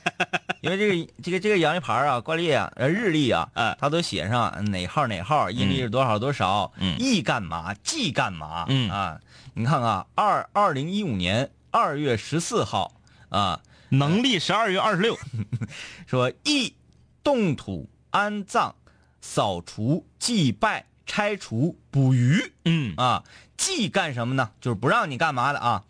[0.61, 3.77] 因为这个这个这个阳历牌啊、挂历啊、呃日历啊，啊。
[3.79, 6.97] 它都写上哪号哪号，阴历是多少多少，嗯。
[6.99, 8.91] 易干嘛，忌干嘛，嗯。
[8.91, 9.21] 啊，
[9.53, 12.93] 你看看，二二零一五年二月十四号
[13.29, 13.61] 啊，
[13.99, 15.19] 农历十二月二十六，
[16.07, 16.75] 说易
[17.23, 18.75] 动土安葬、
[19.21, 23.25] 扫除、祭拜、拆除、捕鱼嗯啊。
[23.57, 24.51] 祭干什么呢？
[24.61, 25.85] 就是不让你干嘛的啊？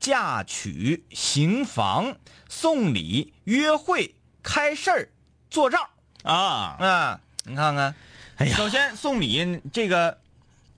[0.00, 2.16] 嫁娶、行房、
[2.48, 5.08] 送礼、约会、开事儿、
[5.50, 5.80] 做账
[6.22, 7.20] 啊，啊。
[7.44, 7.94] 你看看，
[8.36, 10.18] 哎呀首先送礼这个，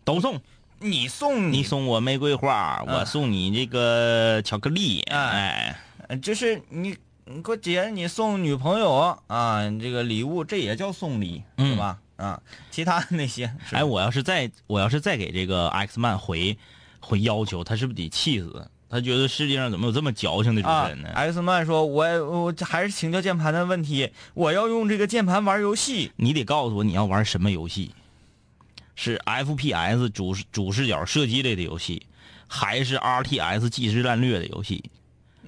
[0.05, 0.41] 都送。
[0.83, 5.77] 你送你送我玫瑰花，我送你这个巧克力，嗯哎，呃
[6.17, 6.97] 就是你
[7.27, 11.99] 嗯过节你送女朋友啊，这个礼物这也叫送礼，嗯是吧？
[12.17, 16.59] 啊，其他那些，哎，我要是再我要是再给这个 X man 回
[17.01, 18.69] 回要求，他是不是得气死？
[18.91, 27.95] 他觉得世界上怎么有这么矫情的主持啊人呢？，X 曼说，我我还是请教键盘的问题，我要用这个键盘玩游戏，你得告诉我你要玩什么游戏，
[28.97, 32.05] 是 FPS 主主视角射击类的游戏，
[32.49, 34.83] 还是 RTS 即时战略的游戏？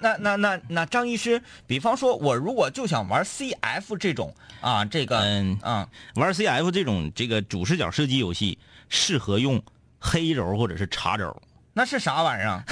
[0.03, 9.63] 那那那那张医师，比方说，我如果就想玩 CF 这种啊，这个嗯啊，玩 CF 这种这个主视角射击游戏，适合用
[9.99, 11.41] 黑轴或者是茶轴，
[11.75, 12.65] 那是啥玩意儿啊？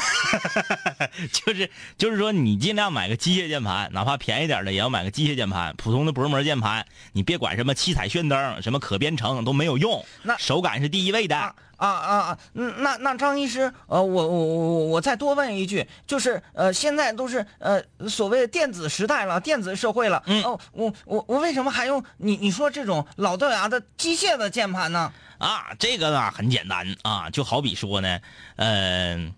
[1.33, 5.75] 就是就是说你尽量买个机械键盘，哪怕便宜点的也要买个机械键盘。
[5.77, 11.37] 普通的薄膜键盘，你别管什么七彩炫灯、什么可编程都没有用，那 手感是第一位的。
[11.37, 11.55] 啊
[11.89, 25.11] 啊啊那那张医师，呃，我我我我我再多问一句，就是呃，现在都是呃所谓的电子时代了，电子社会了，嗯哦，我我我为什么还用你你说这种老掉牙的机械的键盘呢？
[25.41, 28.21] 啊，这个呢很简单啊，就好比说呢，
[28.57, 29.33] 嗯、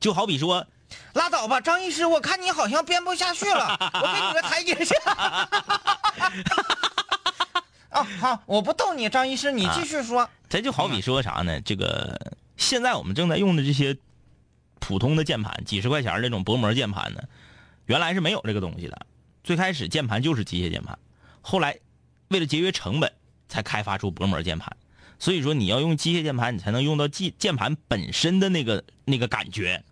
[0.00, 0.66] 就好比说，
[1.12, 4.96] 拉倒吧，张医师，我看你好像编不下去了，我给你个台阶下。
[7.90, 10.26] 啊，好，我不逗你，张医师，你继续说。
[10.48, 11.60] 这就好比说啥呢？
[11.60, 12.18] 这个
[12.56, 13.94] 现在我们正在用的这些
[14.80, 17.20] 普通的键盘，几十块钱那种薄膜键盘呢，
[17.84, 19.06] 原来是没有这个东西的。
[19.42, 20.98] 最开始键盘就是机械键盘，
[21.42, 21.78] 后来
[22.28, 23.12] 为了节约成本，
[23.46, 24.74] 才开发出薄膜键盘。
[25.24, 29.82] 所以说你要用机械键盘，你才能用到键键盘本身的那个那个感觉。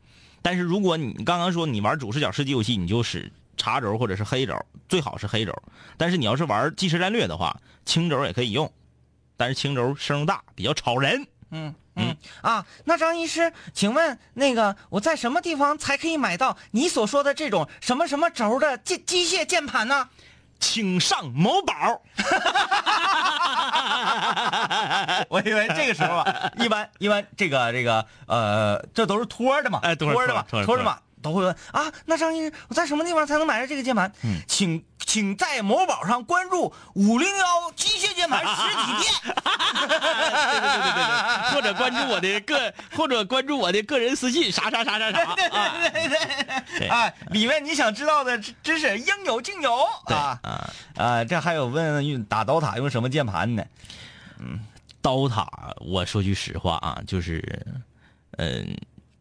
[0.42, 4.54] 但是如果你刚刚说你玩主视角射击游戏，你就使茶轴或者是黑轴，
[4.90, 5.62] 最好是黑轴。
[5.96, 8.70] 但是你要是玩即时战略的话，青轴也可以用，
[9.38, 11.26] 但是青轴声大，比较吵人。
[11.50, 20.10] 嗯嗯啊，那张医师，请问那个我在什么地方才可以买到你所说的这种什么什么轴的机机械键盘呢？
[20.62, 21.74] 请上某宝。
[25.28, 34.12] 我以为这个时候啊，一般一般这个这个呃，这都是托儿的嘛，哎托儿的嘛，托的嘛，都会问啊，那张医师，我在什么地方才能买到这个键盘？
[34.24, 39.34] 嗯，请请在某宝上关注五零幺机械键盘实体店。
[39.72, 45.34] 对对对对对，或者关注我的个， 或者关注我的个人私信，啥啥啥啥啥。
[45.34, 46.18] 对啊对对对
[46.78, 51.24] 对哎，里面你想知道的知知识应有尽有啊啊，啊！
[51.24, 53.64] 这还有问用打刀塔用什么键盘呢？
[54.38, 54.60] 嗯
[55.00, 55.48] 刀塔，
[55.80, 57.42] 我说句实话啊，就是，
[58.38, 58.76] 嗯，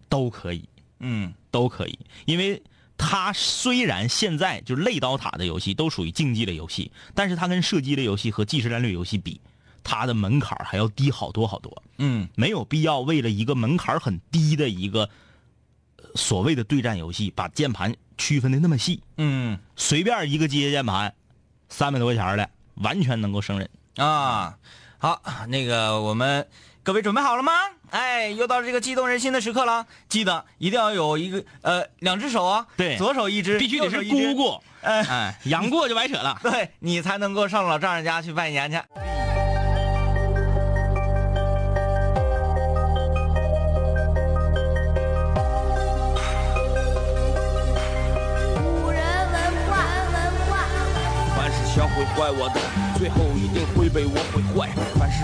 [0.08, 0.64] 都可以，
[1.02, 2.62] 嗯都可以，因为
[2.98, 9.42] 它虽然现在就类刀塔的游戏都属于竞技类游戏，但是它跟射击类游戏和即时战略游戏比，
[9.84, 11.84] 它的门槛还要低好多好多。
[11.98, 15.10] 嗯没有必要为了一个门槛很低的一个
[15.98, 19.02] 呃所谓的对战游戏，把键盘区分的那么细。
[19.18, 21.14] 嗯随便一个机械键盘，
[21.70, 23.70] 三百多块钱的，完全能够胜任。
[23.98, 24.58] 啊，
[25.00, 26.48] 好，那个我们
[26.84, 27.52] 各位准备好了吗？
[27.92, 36.36] 哎，又到这个激动人心的时刻了，记得一定要有一个呃两只手啊，对左手一只，必须得是姑，姑，哎，哎，杨过就白扯了。
[36.42, 38.80] 对你才能够上老丈人家去拜年去。
[48.56, 49.36] 古人文
[49.70, 50.18] 化，文
[50.50, 50.66] 化。
[51.38, 52.60] 凡是想毁坏我的，
[52.98, 54.68] 最后一定会被我毁坏；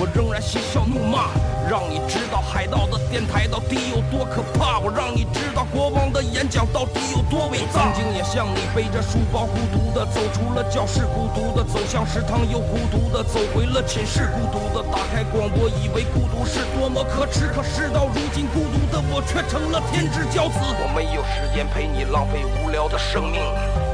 [0.00, 1.28] 我仍然嬉笑怒骂，
[1.68, 7.84] 让你知道海盗的电台到底有多可怕，我让你知道国王的演讲到底有多伟大。
[7.84, 20.56] 曾经也像你背着书包孤独的走出了教室，孤独的走向食堂，又孤独的走回了寝室，孤独的打开广播，以为孤独是多么可耻，可事到如今，孤独的我却成了天之骄子。
[20.80, 23.36] 我没有时间陪你浪费无聊的生命。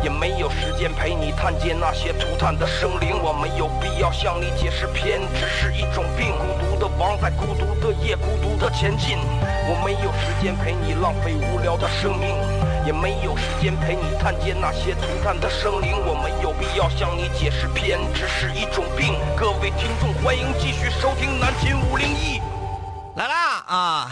[0.07, 6.31] 也没有时间陪你探见那些涂炭的生灵，我没有必要向你解释偏执是一种病。
[6.39, 9.19] 孤独的王在孤独的夜，孤独的前进。
[9.67, 12.37] 我没有时间陪你浪费无聊的生命，
[12.87, 15.91] 也没有时间陪你探见那些涂炭的生灵。
[16.07, 19.19] 我没有必要向你解释偏执是一种病。
[19.37, 22.41] 各位听众，欢迎继续收听南秦五零一。
[23.17, 24.11] 来啦啊！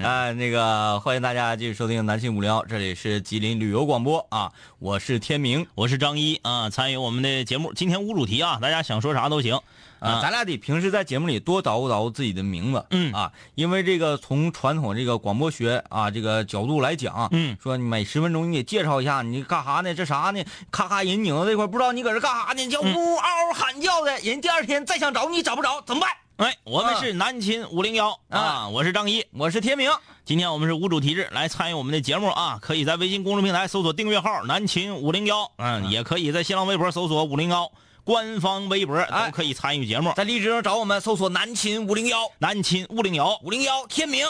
[0.00, 7.72] 啊， 那个欢迎大家继续收听南青无聊，这里是吉林旅游广播啊，我是天明我是张一啊，参与我们的节目。
[7.72, 9.54] 今天无主题啊，大家想说啥都行
[10.00, 19.94] 啊，咱俩得平时在节目里多捣鼓捣鼓自己的名字，嗯啊，因为这个从传统这个广播学啊这个角度来讲，嗯，说你每十分钟你得介绍一下你干啥呢？
[19.94, 20.44] 这啥呢？
[20.72, 22.68] 咔咔人拧到这块，不知道你搁这干啥呢？
[22.68, 26.10] 叫呜嗷嗷喊叫的，人第二天再想找你找不着，怎么办？
[26.38, 29.26] 哎，我们是南秦五零幺啊，我是张一。
[29.32, 29.90] 我是天明，
[30.24, 37.72] 今天我们是无主题日，来参与我们的节目啊，可以在微信公众平台搜索订阅号“南秦五零幺”，嗯，也可以在新浪微博搜索“五零幺”，
[38.04, 40.12] 官方微博哎都可以参与节目。
[40.14, 44.24] 在荔枝上找我们，搜索南秦五零幺南秦五零幺，五零幺天明，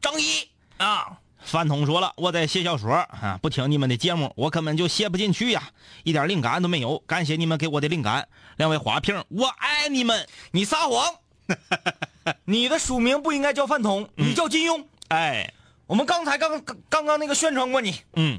[0.00, 1.18] 张一啊。
[1.44, 5.62] 饭桶说了，我在写小说啊，不听你们的节目，我根本就写不进去呀，
[6.04, 6.98] 一点灵感都没有。
[7.00, 10.26] 感谢你们给我的灵感，两位花瓶，我爱你们。
[10.52, 11.04] 你撒谎！
[12.46, 14.84] 你的署名不应该叫饭桶，你叫金庸。
[15.08, 15.52] 哎，
[15.86, 18.38] 我们刚才刚刚刚刚那个宣传过你，嗯，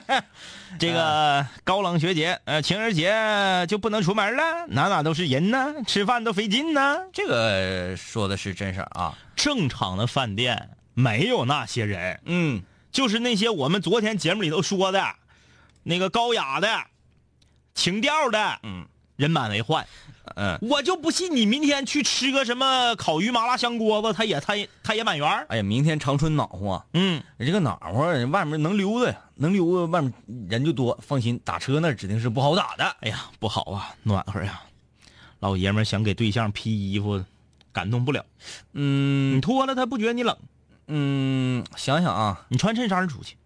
[0.80, 6.96] 这个高冷学姐，呃，情人节就不能出门了，哪哪都是人呢，吃饭都费劲呢。
[7.12, 9.16] 这个说的是真事儿啊。
[9.36, 15.04] 正常的饭店没有那些人，嗯，就是那些我们昨天节目里头说的，
[15.82, 16.68] 那个高雅的、
[17.74, 19.86] 情调的，嗯，人满为患。
[20.36, 30.10] 嗯，我就不信你明天去吃个什么烤鱼麻辣香锅子，他也他也他也满员儿哎呀，明天长春暖和啊，嗯，这个暖和，外面能溜达呀，能溜达，外面
[30.48, 30.98] 人就多。
[31.02, 32.84] 放心，打车那指定是不好打的。
[33.00, 34.62] 哎呀，不好啊，暖和呀。
[35.40, 37.22] 老爷们儿想给对象披衣服，
[37.70, 38.24] 感动不了。
[38.72, 40.34] 嗯你脱了他不觉得你冷，
[40.86, 43.36] 嗯，想想啊，你穿衬衫出去，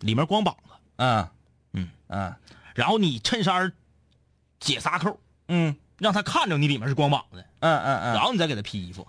[0.00, 1.28] 里面光膀子，嗯。
[1.72, 2.34] 嗯嗯。
[2.74, 3.72] 然后你衬衫
[4.60, 5.76] 解仨扣，嗯。
[5.98, 9.06] 让他看着你里面是光膀子，嗯嗯嗯，然后你再给他披衣服。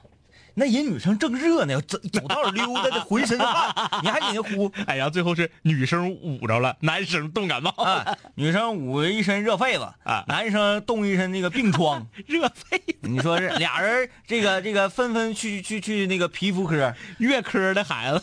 [0.56, 8.18] 那人女生正热呢，走走道溜达的浑身汗， 你还给人呼哎呀，最后是女生捂着了，男生冻感冒，啊？
[8.36, 12.08] 女生捂一身热痱子啊男生冻一身那个病疮。
[12.26, 18.22] 热痱你说是俩人这个这个纷纷去去去那个皮肤科月科的孩子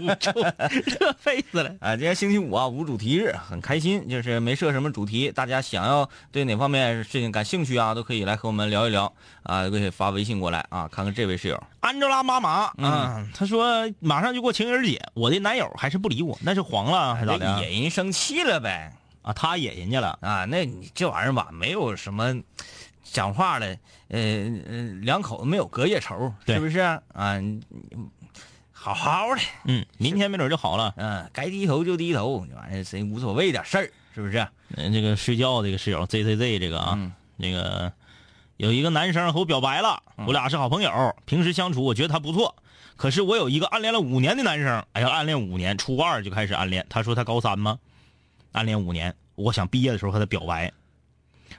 [0.00, 0.30] 捂住
[0.70, 1.74] 热痱子了。
[1.80, 1.96] 啊？
[1.96, 9.12] 今天星期五啊，无主题日，很开心，就是没设什么主题，大家想要对哪方面事情感兴趣啊，都可以来和我们聊一聊
[9.44, 11.62] 啊，都可以发微信过来啊，看看这位室友。
[11.80, 17.60] 安吉拉妈妈，嗯嗯，她说马上就过情人节，我的男友还是不理我，那是黄了还是咋的啊？
[17.60, 20.44] 惹人生气了呗啊，他惹人家了，啊？
[20.44, 22.36] 那你这玩意儿吧，没有什么
[23.04, 23.66] 讲话的，
[24.08, 24.20] 呃
[24.66, 27.00] 呃，两口子没有隔夜仇，是不是啊？
[28.72, 30.94] 好好的，嗯，明天没准就好了。
[30.96, 34.46] 嗯，该低头就低头，这玩意儿谁无所谓点事儿，是不是？
[34.76, 37.92] 嗯，这个睡觉这个室友 Z Z Z 这个啊，嗯那个
[38.58, 42.56] 有一个男生和我表白了，我俩是好朋友，平时相处我觉得他不错。
[42.96, 46.84] 可是我有一个暗恋了五年的男生，哎呀，暗恋五年，初二就开始暗恋。
[46.90, 47.78] 他说他高三吗？
[48.50, 50.72] 暗恋五年，我想毕业的时候和他表白。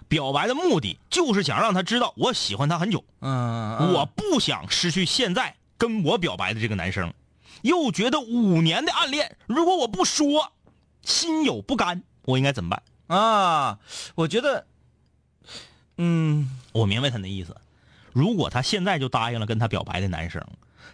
[0.10, 7.14] 表白的目的就是想让他知道我喜欢他很久，嗯，我不想失去现在跟我表白的这个男生，
[7.62, 10.52] 又觉得五年的暗恋，如果我不说，
[11.04, 12.84] 心有不甘，我应该怎么办？
[13.08, 13.80] 啊，
[14.16, 14.68] 我觉得，
[16.02, 17.56] 嗯，我明白他那意思。
[18.14, 20.42] 如果他现在就答应了跟他表白的男生，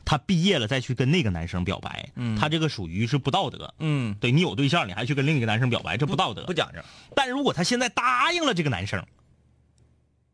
[0.04, 3.74] 他毕业了再去跟那个男生表白，嗯他这个属于是不道德。
[3.80, 6.44] 嗯，对你有对象，你还去跟另一个男生表白，这不道德。
[6.46, 6.80] 不讲究。
[7.16, 9.06] 但如果他现在答应了这个男生，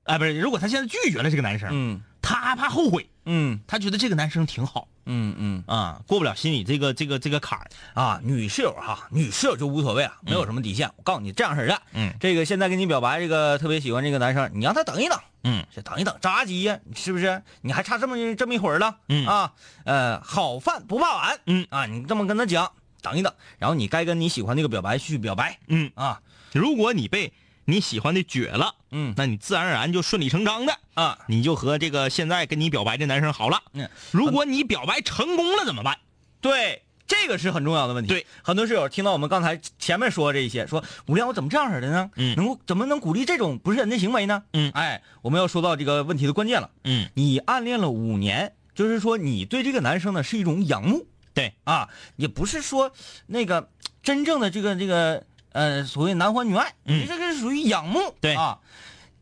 [0.04, 3.60] 哎，不是，如果他现在拒绝了这个男生，嗯他怕后悔，嗯。
[3.68, 4.88] 他觉得这个男生挺好。
[5.06, 5.64] 嗯嗯。
[5.68, 7.68] 啊，过不了心里这个这个这个坎儿。
[7.94, 10.90] 啊，女室友哈，女室友就无所谓了，没有什么底线。
[10.98, 12.14] 我告诉你，这样式的，嗯。
[12.20, 15.66] 这个现在跟你表白，这个特别喜欢这个男生，你让他等一等，嗯。
[15.74, 17.42] 这等一等，着急呀，是不是？
[17.62, 19.26] 你还差这么这么一会儿了，嗯。
[19.28, 19.54] 啊，
[19.86, 21.66] 呃，好饭不怕晚，嗯。
[21.70, 26.22] 啊，你这么跟他讲，等一等，然后你该跟你喜欢那个表白去表白，嗯，啊，
[26.54, 27.34] 如果你被
[27.66, 33.62] 你喜欢的绝了，嗯那你自然而然就顺理成章的啊，你就和这个现在跟你表白的男生好了。
[33.74, 36.00] 嗯，如果你表白成功了怎么办？
[36.42, 38.10] 对，这个是很重要的问题。
[38.10, 42.10] 对，很多室友听到我们刚才前面说这一些，说五亮我怎么这样式的呢？
[42.16, 44.44] 嗯能够怎么能鼓励这种不是人的行为呢？
[44.54, 46.72] 嗯哎，我们要说到这个问题的关键了。
[46.84, 52.92] 嗯，你暗恋了五年，就是说你对这个男生呢是一种仰慕对，啊，也不是说
[53.28, 53.70] 那个
[54.04, 57.02] 真正的这个这个呃所谓男欢女爱，嗯。
[57.02, 58.00] 你这个是属于仰慕。
[58.20, 58.36] 对。
[58.36, 58.60] 啊，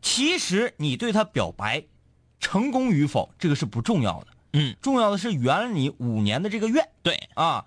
[0.02, 1.84] 其实你对他表白
[2.38, 6.88] 成功与否，这个是不重要的，嗯，重要的是圆了你五年的这个愿。
[7.02, 7.64] 对，啊，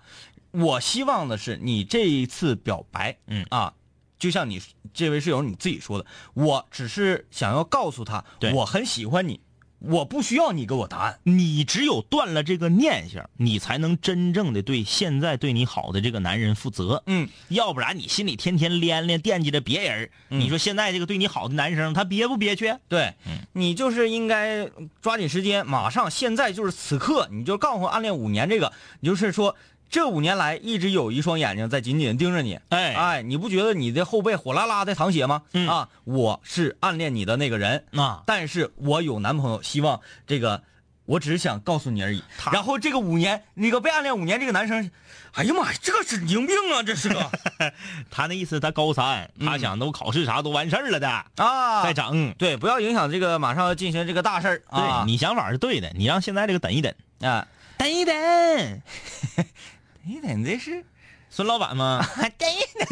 [0.50, 3.46] 我希望的是你这一次表白，嗯。
[3.50, 3.72] 啊，
[4.18, 4.60] 就像你
[4.92, 9.40] 这位室友你自己说的，我只是想要告诉他，我很喜欢你，
[9.88, 11.18] 我不需要你给我答案。
[11.22, 17.02] 你只有断了这个念想，你才能真正的对现在对你好的这个男人负责。
[17.06, 22.74] 嗯，要不然你心里天天连连惦记着别人，你说现在这个对你好的男生，他憋不憋屈？
[22.88, 24.68] 对，嗯你就是应该
[25.00, 29.54] 抓紧时间，马上现在就是此刻，你就告诉暗恋五年这个，你就是说
[29.94, 32.58] 这五年来一直有一双眼睛在紧紧盯着你。
[32.70, 32.94] 哎。
[32.94, 35.42] 哎，你不觉得你的后背火辣辣的淌血吗？
[35.52, 35.68] 嗯。
[35.68, 40.64] 啊，我是暗恋你的那个人，啊，但是我有男朋友，希望这个，
[41.04, 42.24] 我只是想告诉你而已。
[42.50, 44.90] 然后这个五年，那个被暗恋五年这个男生，
[45.34, 47.30] 哎呀妈呀，这个神经病啊，这是个。
[48.10, 52.34] 他那意思他高三，他想都考试啥都完事儿了的，啊，再整。
[52.36, 54.62] 对，不要影响这个马上要进行这个大事儿。
[54.66, 55.04] 啊。
[55.04, 57.46] 对你想法是对的，你让现在这个等一等，啊，
[57.78, 58.12] 等一等，
[60.06, 60.84] 你等这是。
[61.30, 62.04] 孙老板吗？
[62.38, 62.86] 等一等。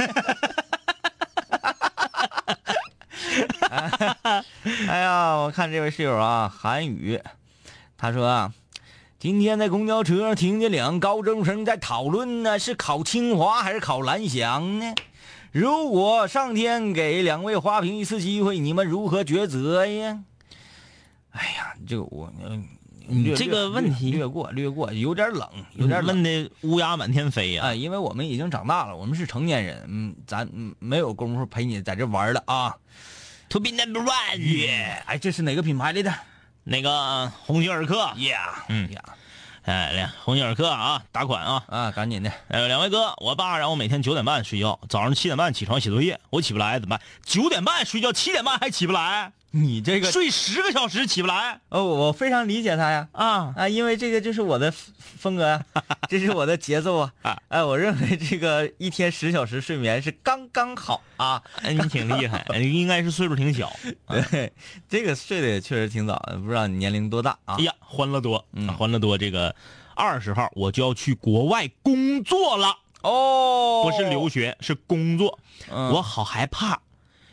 [4.89, 7.21] 哎呀，我看这位室友啊，韩宇，
[7.97, 8.53] 他说啊，
[9.19, 14.95] 今天在公交车上听见两个高中生在讨论呢，是考清华还是考蓝翔呢？
[15.51, 20.25] 如果上天给两位花瓶一次机会，你们如何抉择呀？
[21.31, 22.67] 哎呀，这个我嗯，
[23.09, 26.14] 略你这个问题略过略过，有点冷，有点冷。
[26.14, 32.74] 问的乌鸦满天飞呀、啊，因为我们已经长大了，我们是成年人，嗯，咱嗯没有功夫陪你在这玩了啊。
[33.48, 36.14] To be number one，耶，哎，这是哪个品牌来的
[36.64, 38.38] 那个鸿星尔克，？Yeah，
[38.68, 39.03] 嗯呀，
[39.64, 41.64] 哎，两鸿星尔克啊，打款啊！
[41.68, 47.07] 啊，赶紧的，呃，两位哥，我爸让我每天九点半睡觉，早上七点半起床写作业，我起不来怎么办？
[47.24, 53.07] 九点半睡觉，七点半还起不来，你这个，睡十个小时起不来哦，我非常理解他呀。
[53.12, 53.53] 啊！
[53.57, 55.64] 啊，因为这个就是我的风风格呀，
[56.09, 57.38] 这是我的节奏啊啊！
[57.48, 61.42] 哎，我认为这个一天十小时睡眠是刚刚好啊。
[61.62, 63.70] 哎，你挺厉害， 你应该是岁数挺小。
[64.30, 64.53] 对，
[64.88, 67.64] 这个睡得也确实挺早的，不知道你年龄多大啊哎？
[67.64, 69.55] 呀，欢乐多，嗯欢乐多，这个
[69.94, 75.38] 二十号我就要去国外工作了，哦，不是留学，是工作。
[75.70, 76.80] 嗯我好害怕，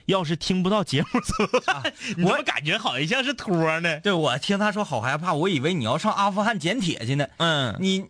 [0.10, 1.08] 要是听不到节目
[2.16, 4.00] 怎么感觉好像是托呢？
[4.02, 7.28] 对，我听他说好害怕，我以为你要上阿富汗捡铁去呢。
[7.38, 8.06] 嗯，你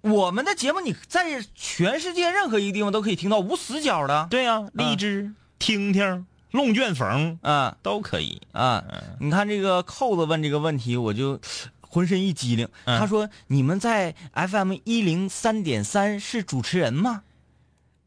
[0.00, 4.26] 我们的节目你在全世界任何一个地方都可以听到，无死角的。
[4.30, 8.40] 对呀、荔枝、听听、龙卷风啊都可以。
[8.52, 8.84] 啊，
[9.20, 11.40] 你看这个扣子问这个问题，我就
[11.80, 12.68] 浑身一激灵。
[12.84, 17.22] 嗯他说：“你们在 FM 一零三点三是主持人吗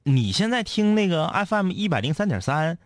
[0.08, 2.78] 你现在听那个 FM 一百零三点三，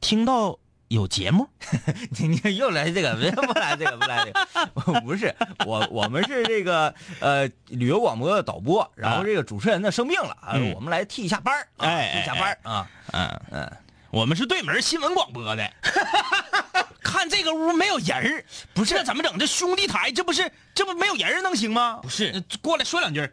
[0.00, 1.48] 听到有节目？？”
[2.18, 5.00] 你你又来这个，别不来这个，不来这个。
[5.00, 5.34] 不是
[5.66, 12.90] 我，我们是这个呃旅游广播的导播，然后这个主持人呢生病了，啊嗯我们来替一下班儿啊哎替一下班儿啊。
[13.12, 13.72] 嗯嗯，
[14.10, 15.72] 我们是对门新闻广播的。
[17.00, 18.44] 看这个屋没有人儿
[18.74, 19.38] 不是那怎么整？
[19.38, 22.00] 这兄弟台这不是这不没有人儿能行吗？
[22.02, 23.32] 不是呃过来说两句儿。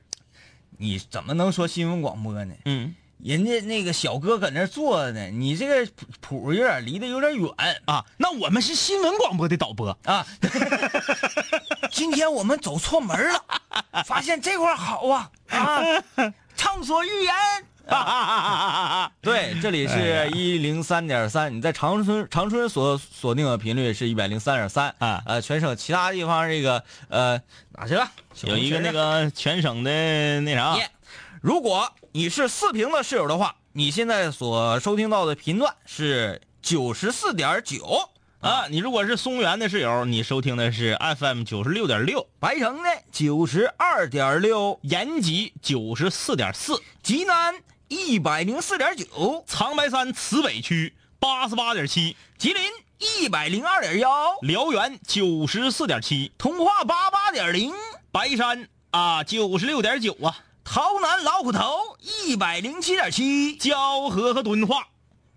[0.77, 2.53] 你怎么能说新闻广播呢？
[2.65, 7.49] 嗯人家那个小哥搁那坐着呢，你这个谱谱有点离得有点远
[7.85, 9.97] 啊，那我们是新闻广播的导播。
[10.03, 10.25] 啊。
[11.91, 13.43] 今天我们走错门了，
[14.05, 15.81] 发现这块好啊啊，
[16.55, 17.33] 畅所欲言。
[19.21, 27.39] 对，这里是一零三点三，你在长春长春所锁定的频率是一百零三点三啊呃，全省其他地方这个呃
[27.73, 28.09] 哪去了？
[28.43, 30.89] 有一个那个全省的那啥，耶
[31.45, 47.53] 如果你是四平的室友的话，你现在所收听到的频段是九十四点九，啊，你如果是松原的室友，你收听的是 FM 九十六点六，白城的九十二点六，延吉九十四点四，济南
[47.89, 52.63] 一百零四点九，长白山慈北区八十八点七，吉林
[52.97, 54.09] 一百零二点幺，
[54.41, 57.71] 辽源九十四点七，通化八八点零，
[58.11, 60.35] 白山啊九十六点九啊，
[60.65, 64.87] 洮南老虎头一百零七点七，蛟河和敦化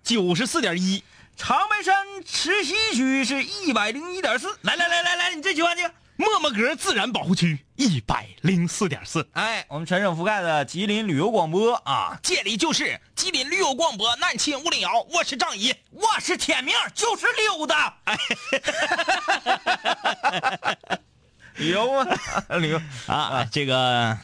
[0.03, 1.05] 九十四点一。
[1.37, 4.49] 长白山池溪区是一百零一点四。
[4.63, 5.95] 来来来来来，你这句话这个。
[6.17, 15.73] 默默阁自然保护区一百零四点四，哎，我们全省覆盖的吉林旅游广播啊，这里就是吉林旅游广播南青五零幺，我是张一。
[15.93, 17.97] 我是天明，就是溜达。
[18.03, 18.19] 哎，
[21.55, 22.07] 旅游啊，
[22.59, 24.19] 旅游啊，这个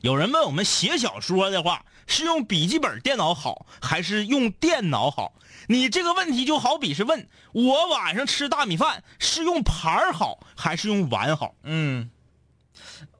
[0.00, 5.34] 有人问我们写小说的话是用笔记本电脑好还是用电脑好？
[5.68, 11.54] 你这个问题就好比是问我晚上吃大米饭是用盘儿好还是用碗好？
[11.62, 12.10] 嗯，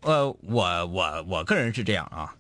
[0.00, 2.34] 呃，我我我个人是这样啊，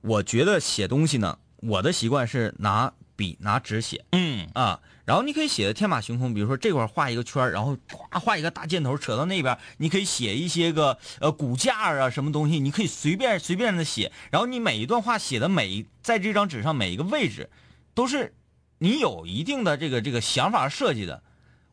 [0.00, 10.34] 我觉得写东西呢，我的习惯是拿笔拿纸写嗯啊，然后你可以写的天马行空，比如说这块画一个圈儿，然后咵画一个大箭头扯到那边，你可以写。
[10.34, 17.48] 一些个呃骨架啊什么东西，你可以随便随便的写，然后你每一段话写的每一在这张纸上每一个位置，
[17.94, 18.34] 都是
[18.78, 21.22] 你有一定的这个这个想法设计的。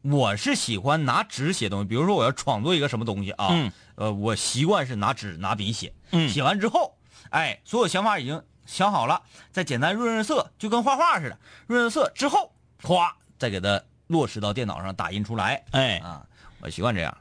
[0.04, 3.72] 我是喜欢拿纸写东西，比如说我要创作一个什么东西啊，嗯。
[3.96, 6.30] 呃，我习惯是拿纸拿笔写，嗯。
[6.30, 6.98] 写完之后，
[7.32, 13.12] 哎，所有想法已经想好了，再简单润润色，就跟画画似的，润润色之后，咵，
[13.42, 16.24] 再给它落实到电脑上打印出来哎，啊，
[16.60, 17.18] 我习惯这样。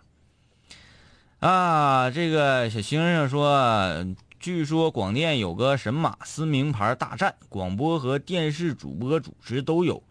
[1.38, 4.04] 啊，这个小星星说，
[4.38, 10.02] 据说广电有个神马斯名牌大战，广播和电视主播主持都有。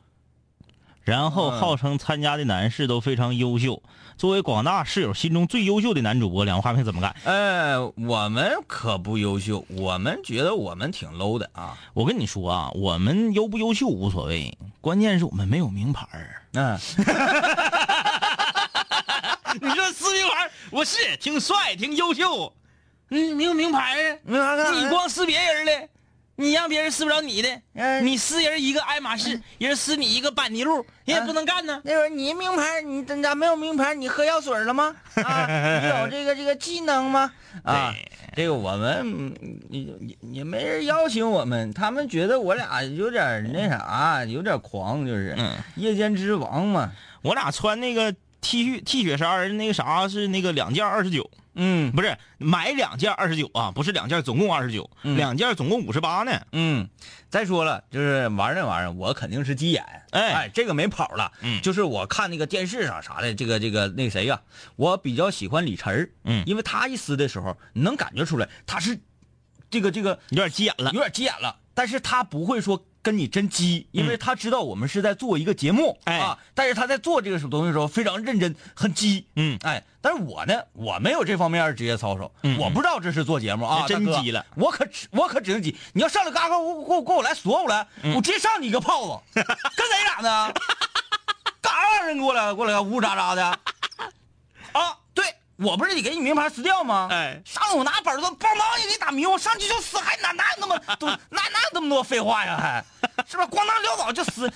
[1.03, 3.81] 然后嗯号称参加的男士都非常优秀。
[4.17, 7.15] 作为广大室友心中最优秀的男主播，两个花瓶怎么干？
[7.23, 11.77] 呃，我们可不优秀，我们觉得我们挺 low 的啊。
[11.93, 16.41] 我跟你说啊，我们优不优秀无所谓，关键是我们没有名牌儿。
[16.51, 16.77] 嗯，
[19.61, 22.51] 你说撕名牌，我是挺帅，挺优秀，
[23.11, 24.71] 嗯，没有名牌啊。
[24.73, 25.71] 你光撕别人的，
[26.39, 27.49] 你让别人撕不着你的。
[27.73, 31.81] 嗯你撕人一个爱马仕，人撕你一个班尼路，人也不能干呢。
[31.83, 33.93] 那会儿你名牌，你咱咋没有名牌？
[33.93, 34.95] 你喝药水了吗？
[35.23, 35.45] 啊，
[35.81, 37.31] 你有这个这个技能吗？
[37.63, 37.93] 啊，
[38.35, 39.33] 这个我们嗯
[39.69, 46.91] 也也也没人邀请我们，他们觉得我俩有点那啥，有点狂，就是、嗯夜间之王嘛。
[47.21, 56.41] 我俩穿那个 T 恤 T 恤衫，那个啥是那个两件二十九，嗯不是买两件二十九啊，不是两件总共二十九，嗯两件总共五十八呢。
[56.51, 56.89] 嗯，
[57.29, 59.83] 再说了，就是玩那玩意儿，我肯定是急眼。
[60.11, 61.31] 哎这个没跑了。
[61.41, 64.41] 嗯就是我看那个电视上啥的，这个这个那个谁呀、
[64.75, 68.99] 我比较喜欢李晨儿嗯因为他一撕的时候，你能感觉出来他是
[69.69, 70.99] 这个这个有点急眼了有。
[70.99, 76.17] 点急眼了，但是他不会说跟你真急，因为他知道我们是在做一个节目，哎。
[76.17, 79.57] 啊，但是他在做这个东西的时候非常认真，很急，嗯。
[79.63, 84.45] 哎，但是我呢，我没有这方面的职业操守，嗯我不知道这是做节目啊，真急了。
[84.55, 88.13] 我可我可只能急，你要上来嘎嘎给我给我给我来锁我来，嗯。
[88.15, 90.53] 我直接上你一个炮子，跟谁俩呢？
[91.61, 93.59] 干啥玩意儿给我来给我来呜喳喳的？
[95.62, 97.07] 我不是得给你名牌撕掉吗？
[97.12, 102.57] 哎上来我拿板子，梆梆一给你打迷糊，上去就撕，还哪哪有那么 多哪哪有那么多废话呀？
[102.57, 102.86] 还
[103.28, 103.49] 是不是？
[103.49, 104.51] 咣当撂倒就撕，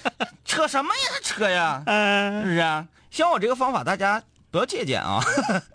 [0.45, 1.19] 扯什么呀？
[1.23, 1.83] 扯呀？
[1.85, 2.87] 嗯是不是啊？
[3.11, 5.19] 像我这个方法，大家不要借鉴啊。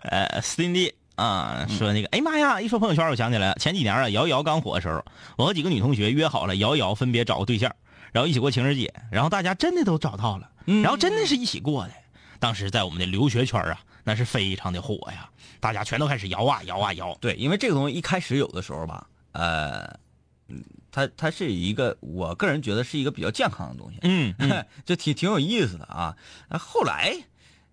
[0.03, 2.59] 呃， 斯汀利啊，说那个，哎呀妈呀！
[2.61, 5.03] 一说朋友圈，我想起来了，前几年啊，瑶瑶刚火的时候，
[5.37, 7.73] 我和几个女同学约好了，瑶瑶分别找个对象，
[8.11, 10.49] 然后一起过情人节，然后大家真的都找到了，
[10.81, 11.91] 然后真的是一起过的。
[12.39, 15.29] 当时在我们的留学圈啊，那是非常的火呀，
[15.59, 17.15] 大家全都开始摇啊摇啊摇。
[17.21, 19.99] 对，因为这个东西一开始有的时候吧，呃，
[20.47, 26.17] 嗯它它是一个，我个人觉得是一个比较健康的东西，嗯嗯 就挺挺有意思的啊。
[26.49, 27.15] 那后来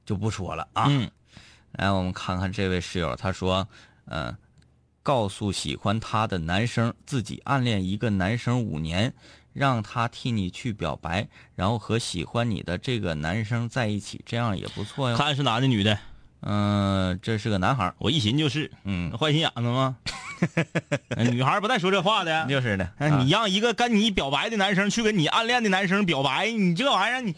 [0.04, 0.86] 就不说了啊。
[0.88, 1.10] 嗯，
[1.72, 3.66] 来，我们看看这位室友，他说，
[4.06, 4.36] 嗯、
[5.02, 9.14] 告诉喜欢他的男生，自己暗恋一个男生五年，
[9.54, 15.16] 让他替你去表白，然后和喜欢你的这个男生在一起，这样也不错呀。
[15.16, 15.98] 看是男的女的，
[16.48, 19.96] 嗯、这是个男孩儿，我一寻就是，嗯，坏心眼子吗？
[21.32, 22.46] 女孩不带说这话的。
[22.46, 22.88] 就是的。
[22.98, 27.34] 哎，你让一个跟你表白的男生去跟你暗恋的男生表白，你这玩意儿你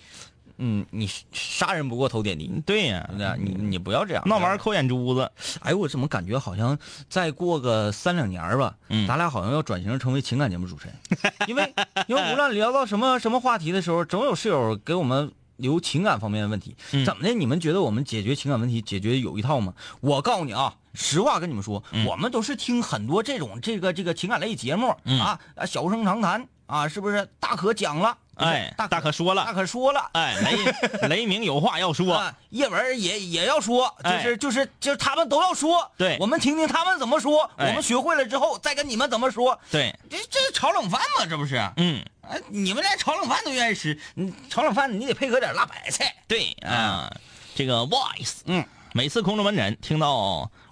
[0.60, 3.08] 嗯，你杀人不过头点地，对呀？
[3.38, 5.30] 你你不要这样，那玩意儿抠眼珠子。
[5.60, 6.76] 哎，我怎么感觉好像
[7.08, 11.72] 再过个三两年吧，嗯咱俩好像要转型成为情感节目主持人，因为
[12.08, 16.74] 因为无论聊到什么什么话题的时候，总有室友给我们留情感方面的问题。
[16.92, 17.32] 嗯怎么的？
[17.32, 19.74] 你们觉得我们解决情感问题解决有一套吗？
[20.00, 27.28] 我告诉你啊，实话跟你们说，我们都是听很多这种这个这个情感类节目、嗯啊，啊小声长谈啊，是不是？
[27.38, 30.10] 大可讲了，哎，大大可说了大，可说了。
[30.12, 32.14] 哎，雷 雷鸣有话要说。
[32.14, 41.56] 啊，叶文也也要说，就哎是就是就是他们都要说，对我们听听他们怎么说，哎我们学会了之后再跟你们怎么说，对，这这是炒冷饭嘛，这不是？
[41.76, 47.12] 嗯，哎，你们连炒冷饭都愿意吃，你炒冷饭你得配合点辣白菜，对啊，
[47.54, 50.14] 这个 voice，嗯，每次空中门诊听到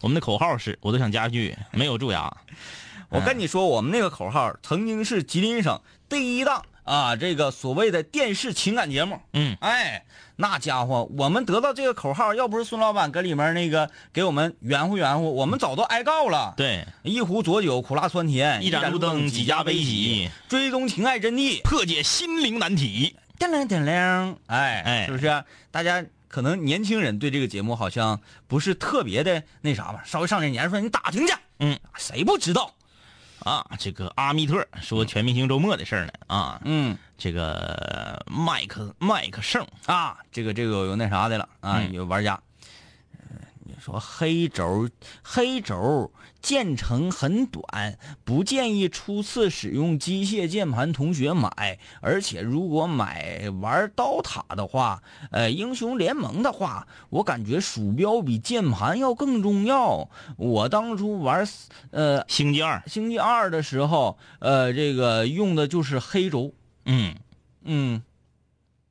[0.01, 2.33] 我们的口号时，我都想加句没有蛀牙。
[3.09, 9.21] 我跟你说，我们那个口号曾经是吉林省第一档啊，这个所谓的电视情感节目。
[9.33, 10.05] 嗯，哎，
[10.37, 16.55] 那家伙，我们得到这个口号，要不是孙老板搁里面那个给我们圆乎圆乎，我们早都挨告了。
[16.57, 21.61] 对，一壶浊酒苦辣酸甜，一盏路灯几家悲喜，追踪情爱真谛。
[21.63, 23.17] 破解心灵难题。
[23.37, 25.45] 叮铃叮铃，哎哎是不是？
[25.73, 32.73] 大家可能年轻人对这个节目好像不是特别的那啥吧，稍微上点年数，你打听去，嗯，谁不知道？
[33.47, 42.33] 啊，这个阿密特说全明星周末的事儿呢啊，嗯这个麦克麦克胜啊，这个这个有那啥的了啊，嗯有玩家。
[43.13, 44.91] 呃你说黑轴
[45.23, 46.11] 黑轴
[46.47, 51.77] 键程很短，不建议初次使用机械键盘同学买。
[52.01, 60.09] 而且如果买玩刀塔的话，呃，英雄联盟的话，我感觉鼠标比键盘要更重要。
[60.37, 61.45] 我当初玩
[61.91, 66.53] 呃星际二，星际二的时候，呃，这个用的就是黑轴。
[66.85, 67.17] 嗯，
[67.65, 68.03] 嗯，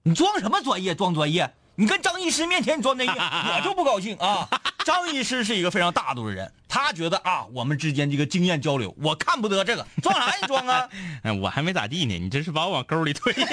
[0.03, 0.93] 你装什么专业？
[0.93, 1.53] 装专业？
[1.75, 4.47] 你跟张医师面前你装专业，我就不高兴啊！
[4.85, 10.87] 张医师是一个非常大度的人，他觉得啊，我们之间这个经验交流，我看不得这个，装啥你装啊？
[11.23, 13.33] 哎，我还没咋地呢，你这是把我往沟里推。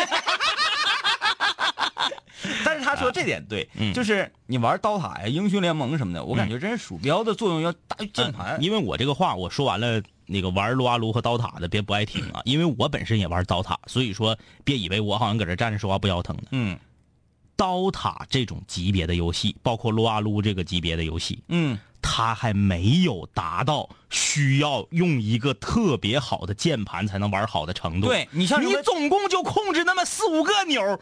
[2.64, 8.56] 但是他说这点对，嗯就是你玩刀塔呀、英雄联盟什么的，我感觉真是鼠标的作用要大于键盘。
[8.62, 16.42] 因为我这个话我说完了，那个玩撸啊撸和刀塔的别不爱听啊，因为我本身也玩刀塔，所以说别以为我好像搁这站着说话不腰疼的。
[16.50, 16.78] 嗯
[17.62, 28.08] 刀塔这种级别的游戏，包括撸啊撸这个级别的游戏，嗯，它还没有达到需要用一个特别好的键盘才能玩好的程度。
[28.08, 30.98] 对你像你总共就控制那么四五个钮儿。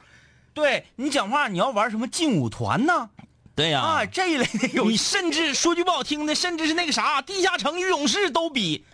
[0.53, 3.09] 对你讲话你要玩什么劲舞团呢？
[3.55, 8.85] 对呀、啊，这一类的游你戏，甚至说句不好听的，甚至是那个啥，地下城与勇士都比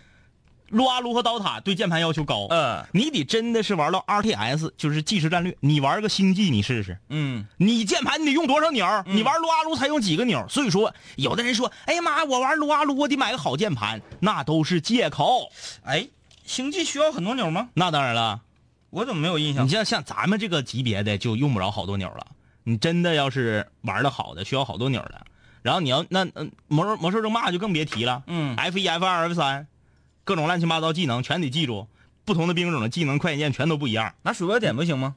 [0.69, 2.47] 撸啊撸和刀塔对键盘要求高。
[2.49, 5.55] 嗯你得真的是玩到 RTS，就是即时战略。
[5.59, 9.03] 你玩个星际，你试试，嗯你键盘你得用多少钮儿？
[9.07, 10.45] 你玩撸啊撸才用几个钮？
[10.49, 15.51] 所以说，有的人说，哎呀妈，我玩撸啊撸我得买个好键盘，那都是借口。
[15.83, 16.07] 哎，
[16.45, 17.69] 星际需要很多钮吗？
[17.73, 18.41] 那当然了，
[18.89, 19.69] 我怎么没有印象你？
[19.69, 22.27] 像像咱们这个级别的就用不着好多钮了。
[22.63, 25.25] 你真的要是玩的好的，需要好多钮的。
[25.61, 29.67] 然后你要那嗯魔兽魔兽争霸就更别提了，嗯，F 一 F 二 F 三，
[30.27, 31.87] 各种乱七八糟技能全得记住，
[32.25, 34.13] 不同的兵种的技能快捷键全都不一样。
[34.23, 35.15] 拿鼠标点不行吗？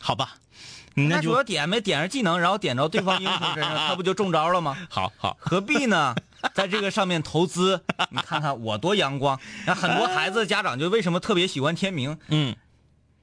[0.00, 0.36] 好吧，
[0.94, 4.76] 你那主那就要点没点上技能，然后点着对方英雄身上， 他不就中招了吗？
[4.88, 5.36] 好好。
[5.40, 6.14] 何必呢？
[6.54, 9.40] 在这个上面投资，你看看我多阳光。
[9.66, 12.54] 那很多孩子家长就为什么特别喜欢天明，嗯，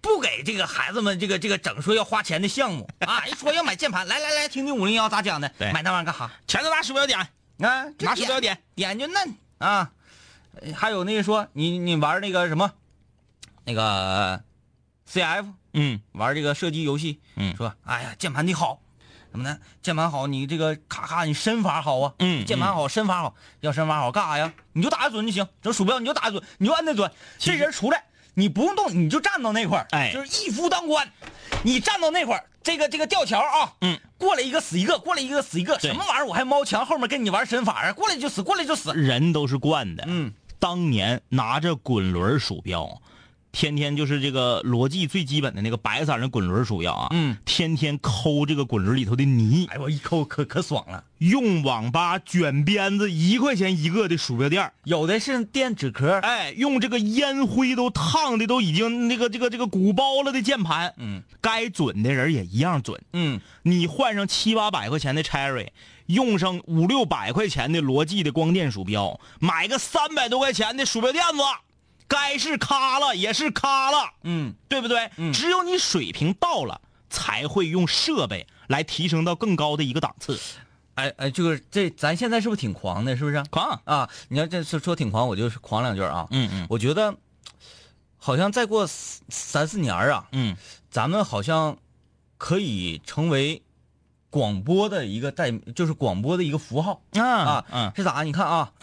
[0.01, 3.25] 不给这个孩子们这个这个整说要花钱的项目 啊！
[3.25, 5.49] 一说要买键盘，来来来，听听五零幺咋讲的？
[5.73, 6.29] 买那玩意儿干哈？
[6.45, 7.17] 全都拿鼠标点，
[7.59, 8.61] 啊，就拿鼠标点。
[8.75, 9.89] 点就嫩啊。
[10.61, 12.71] 呃还有那个说你你玩那个什么，
[13.65, 14.43] 那个
[15.11, 18.79] CF 嗯玩这个射击游戏，嗯说哎呀键盘的好，
[19.31, 19.57] 怎么呢？
[19.81, 24.53] 键盘好，你这个咔咔你身法好啊，嗯键盘好，身法好，要身法好干啥呀？
[24.73, 31.09] 你就打得准就行，这鼠标你就打得准，你就按得准，其实这人出来你不用动，你就站到那块儿，哎就是一夫当关，
[31.63, 36.25] 你站到那块儿，这个这个吊桥啊，嗯，过来一个死一个，过来一个死一个，什么玩意儿？
[36.25, 37.93] 我还猫墙后面跟你玩身法啊？
[37.93, 40.03] 过来就死，过来就死，人都是惯的。
[40.07, 43.01] 嗯，当年拿着滚轮鼠标，
[43.51, 51.03] 天天就是这个逻辑最基本的那个白色的滚轮鼠标啊，嗯，天天抠这个滚轮里头的泥，哎，我一抠可可爽了。
[51.19, 63.01] 用网吧卷鞭子一块钱一个的鼠标垫有的是垫纸壳，哎，用这个烟灰都烫的都已经那个这个这个鼓包了的键盘，嗯，该准的人也一样准。
[63.13, 65.69] 嗯，你换上七八百块钱的 Cherry，
[66.07, 71.41] 用上五六百块钱的罗技的光电鼠标，买个三百多块钱的鼠标垫子，
[72.07, 75.09] 该是咔了也是咔了，嗯，对不对？
[75.17, 76.79] 嗯只有你水平到了，
[77.09, 80.39] 才会用设备来提升到更高的一个档次。
[80.93, 83.17] 哎哎，就是这咱现在是不是挺狂的？
[83.17, 83.43] 是不是？
[83.49, 86.27] 狂，啊，你要这说说挺狂，我就是狂两句啊。
[86.31, 87.17] 嗯嗯我觉得
[88.15, 90.55] 好像再过三三四年啊，嗯，
[90.89, 91.77] 咱们好像
[92.37, 93.61] 可以成为
[94.35, 97.65] 广播的一个代，就是广播的一个符号啊啊。
[97.71, 98.21] 嗯是咋？
[98.23, 98.73] 你看啊，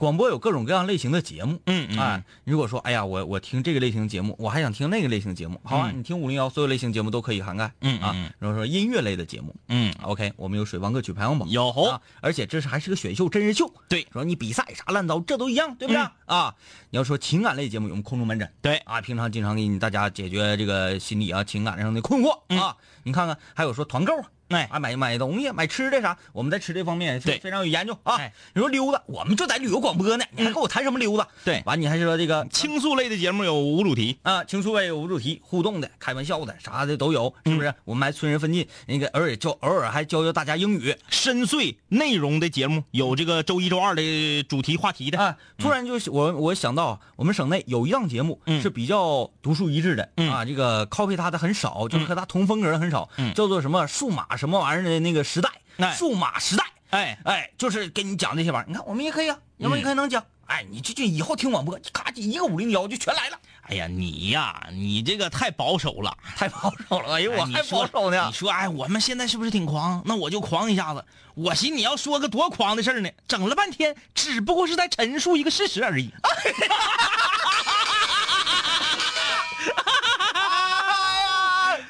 [0.00, 1.60] 广播有各种各样类型的节目。
[1.66, 5.98] 嗯嗯啊，如果说，哎呀，我我听这个类型节目，我还想听那个类型节目，好啊，嗯。
[5.98, 9.54] 你听五零幺，所有类型节目都可以涵盖，啊嗯啊，然后说音乐类的节目。
[9.68, 11.68] 嗯，，OK，我们有水王歌曲排行榜，有。
[11.68, 14.06] 啊，而且这是还是个选秀真人秀，对。
[14.10, 16.54] 说你比赛啥乱糟，这都一样，对不对、嗯啊？
[16.88, 18.78] 你要说情感类节目，有我们空中门诊，对。
[18.78, 22.58] 啊，平常经常给你大家解决这个心理啊、情感上的困惑、嗯。
[22.58, 22.74] 啊。
[23.02, 28.32] 你看看，还有说团购啊，哎啊，买买东西、买吃的啥，我们在吃这方面对非常有研究啊哎。
[28.52, 31.26] 你说溜达，我们就在旅游广播呢，你还跟我谈什么溜达？
[31.44, 37.74] 对完你还说这个倾诉类的节目有无主题，啊，倾诉类有无主题、互动的、开玩笑的，啥的都有，是不嗯是？
[37.84, 45.36] 我们还村人分进，那个偶尔教偶尔还教教大家英语深邃内容的节目有这个周一周二的主题话题的，啊。
[45.58, 58.68] 突然就我我想到，我们省内有一档节目嗯是比较独树一帜的嗯啊，这个 copy 它的很少，就是和它同风格的很少，嗯叫做什么数码什么玩意儿的那个时代哎，数码时代，哎，哎，就是跟你讲这些玩意儿。
[58.68, 60.24] 你看我们也可以啊，我们也可以能讲。
[60.46, 66.16] 哎，你这就以后听广播，咔一个五零幺就全来了，哎呀，你呀，你这个太保守了。
[66.36, 67.16] 太保守了。
[67.16, 68.32] 哎呦，我还保守呢你。
[68.32, 70.02] 说，哎，我们现在是不是挺狂？
[70.06, 71.04] 那我就狂一下子。
[71.34, 76.10] 我寻你要说个多狂的事儿呢，整了半天，只不过是在陈述一个事实而已。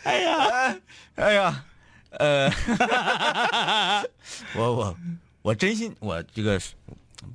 [0.03, 0.76] 哎呀，
[1.14, 1.64] 哎呀，
[2.18, 2.50] 呃，
[4.56, 4.96] 我我
[5.42, 6.61] 我真心，我这个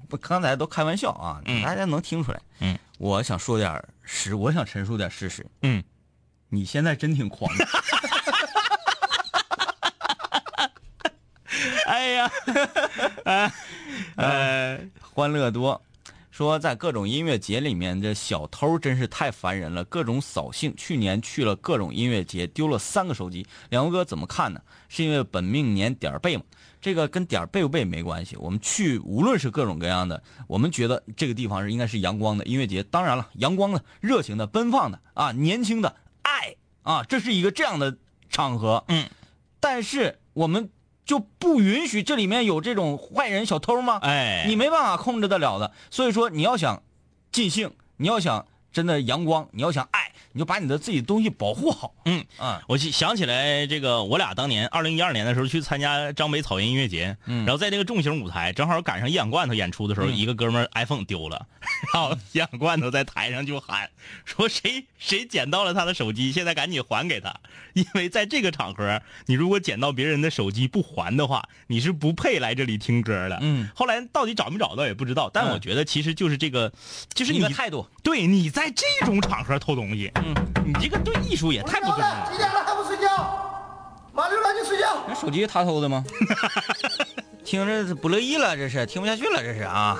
[0.10, 2.42] 不刚才都开玩笑啊，嗯大家能听出来。
[2.60, 5.46] 嗯，我想说点实，我想陈述点事实。
[5.62, 5.84] 嗯，
[6.50, 7.66] 你现在真挺狂的。
[11.88, 12.32] 哎呀，
[14.18, 15.82] 呃，欢乐多，
[16.36, 20.74] 说在各种音乐节里面，这小偷真是太烦人了，各种扫兴。
[20.76, 23.48] 去年去了各种音乐节，丢了三个手机。
[23.70, 24.62] 两位哥怎么看呢？
[24.90, 26.44] 是因为本命年点儿背吗？
[26.82, 28.36] 这个跟点儿背不背没关系。
[28.36, 32.84] 我们去无论是各种各样的，我们觉得这个地方是应该是阳光的音乐节。
[32.84, 38.84] 当然了，阳光的、热情的、奔放的啊，年轻的爱啊，这是一个这样的场合。
[38.90, 39.08] 嗯，
[39.62, 40.70] 但是我们
[41.06, 44.00] 就不允许这里面有这种坏人、小偷吗？
[44.02, 45.72] 哎，你没办法控制得了的。
[45.92, 46.82] 所以说，你要想
[47.32, 51.96] 尽兴，你要想真的阳光，你要想爱，你就把你的自己东西保护好。
[52.04, 61.48] 嗯啊，我想想起来，这个我俩当年二零一二年的时候去参加张北草原音乐节，嗯然后在那个重型舞台，正好赶上一氧罐头演出的时候，嗯一个哥们儿 iPhone 丢了，
[61.94, 63.90] 然后一氧罐头在台上就喊
[64.26, 67.34] 说谁谁捡到了他的手机，现在赶紧还给他，
[67.72, 73.40] 因为在这个场合，你如果捡到别人的手机不还的话，你是不配来这里听歌的。
[73.42, 76.74] 嗯，后来到底找没找到也不知道，但嗯我觉得其实就是这个，
[77.14, 77.88] 就是一你个态度。
[78.04, 80.25] 对你在这种场合偷东西，嗯，
[80.66, 82.30] 你这个对艺术也太不尊重了。
[82.32, 83.42] 几点了还不睡觉？
[84.14, 85.04] 马六赶紧睡觉。
[85.08, 86.04] 那手机他偷的吗？
[87.46, 89.96] 听着不乐意了，这是听不下去了，这是啊。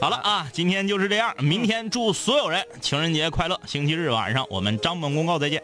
[0.00, 1.32] 好了啊，今天就是这样。
[1.38, 3.60] 明天祝所有人情人节快乐！
[3.64, 5.62] 星期日晚上我们张本公告再见。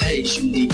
[0.00, 0.73] 嘿，兄弟，我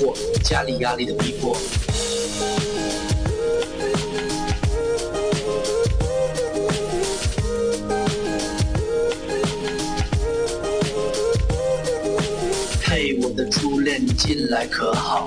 [0.00, 1.56] 惑，家里压力的逼迫。
[12.84, 15.26] 嘿，我的初恋，你近来可好？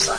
[0.01, 0.17] 三。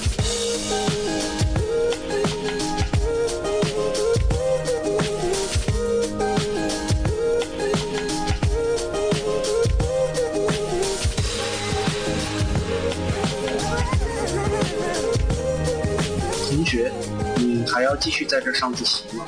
[16.48, 16.92] 同学，
[17.38, 19.26] 你还要继续在这上自习吗？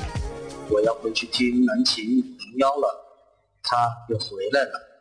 [0.69, 3.05] 我要回去听南琴五零幺了，
[3.61, 4.94] 他又回来了。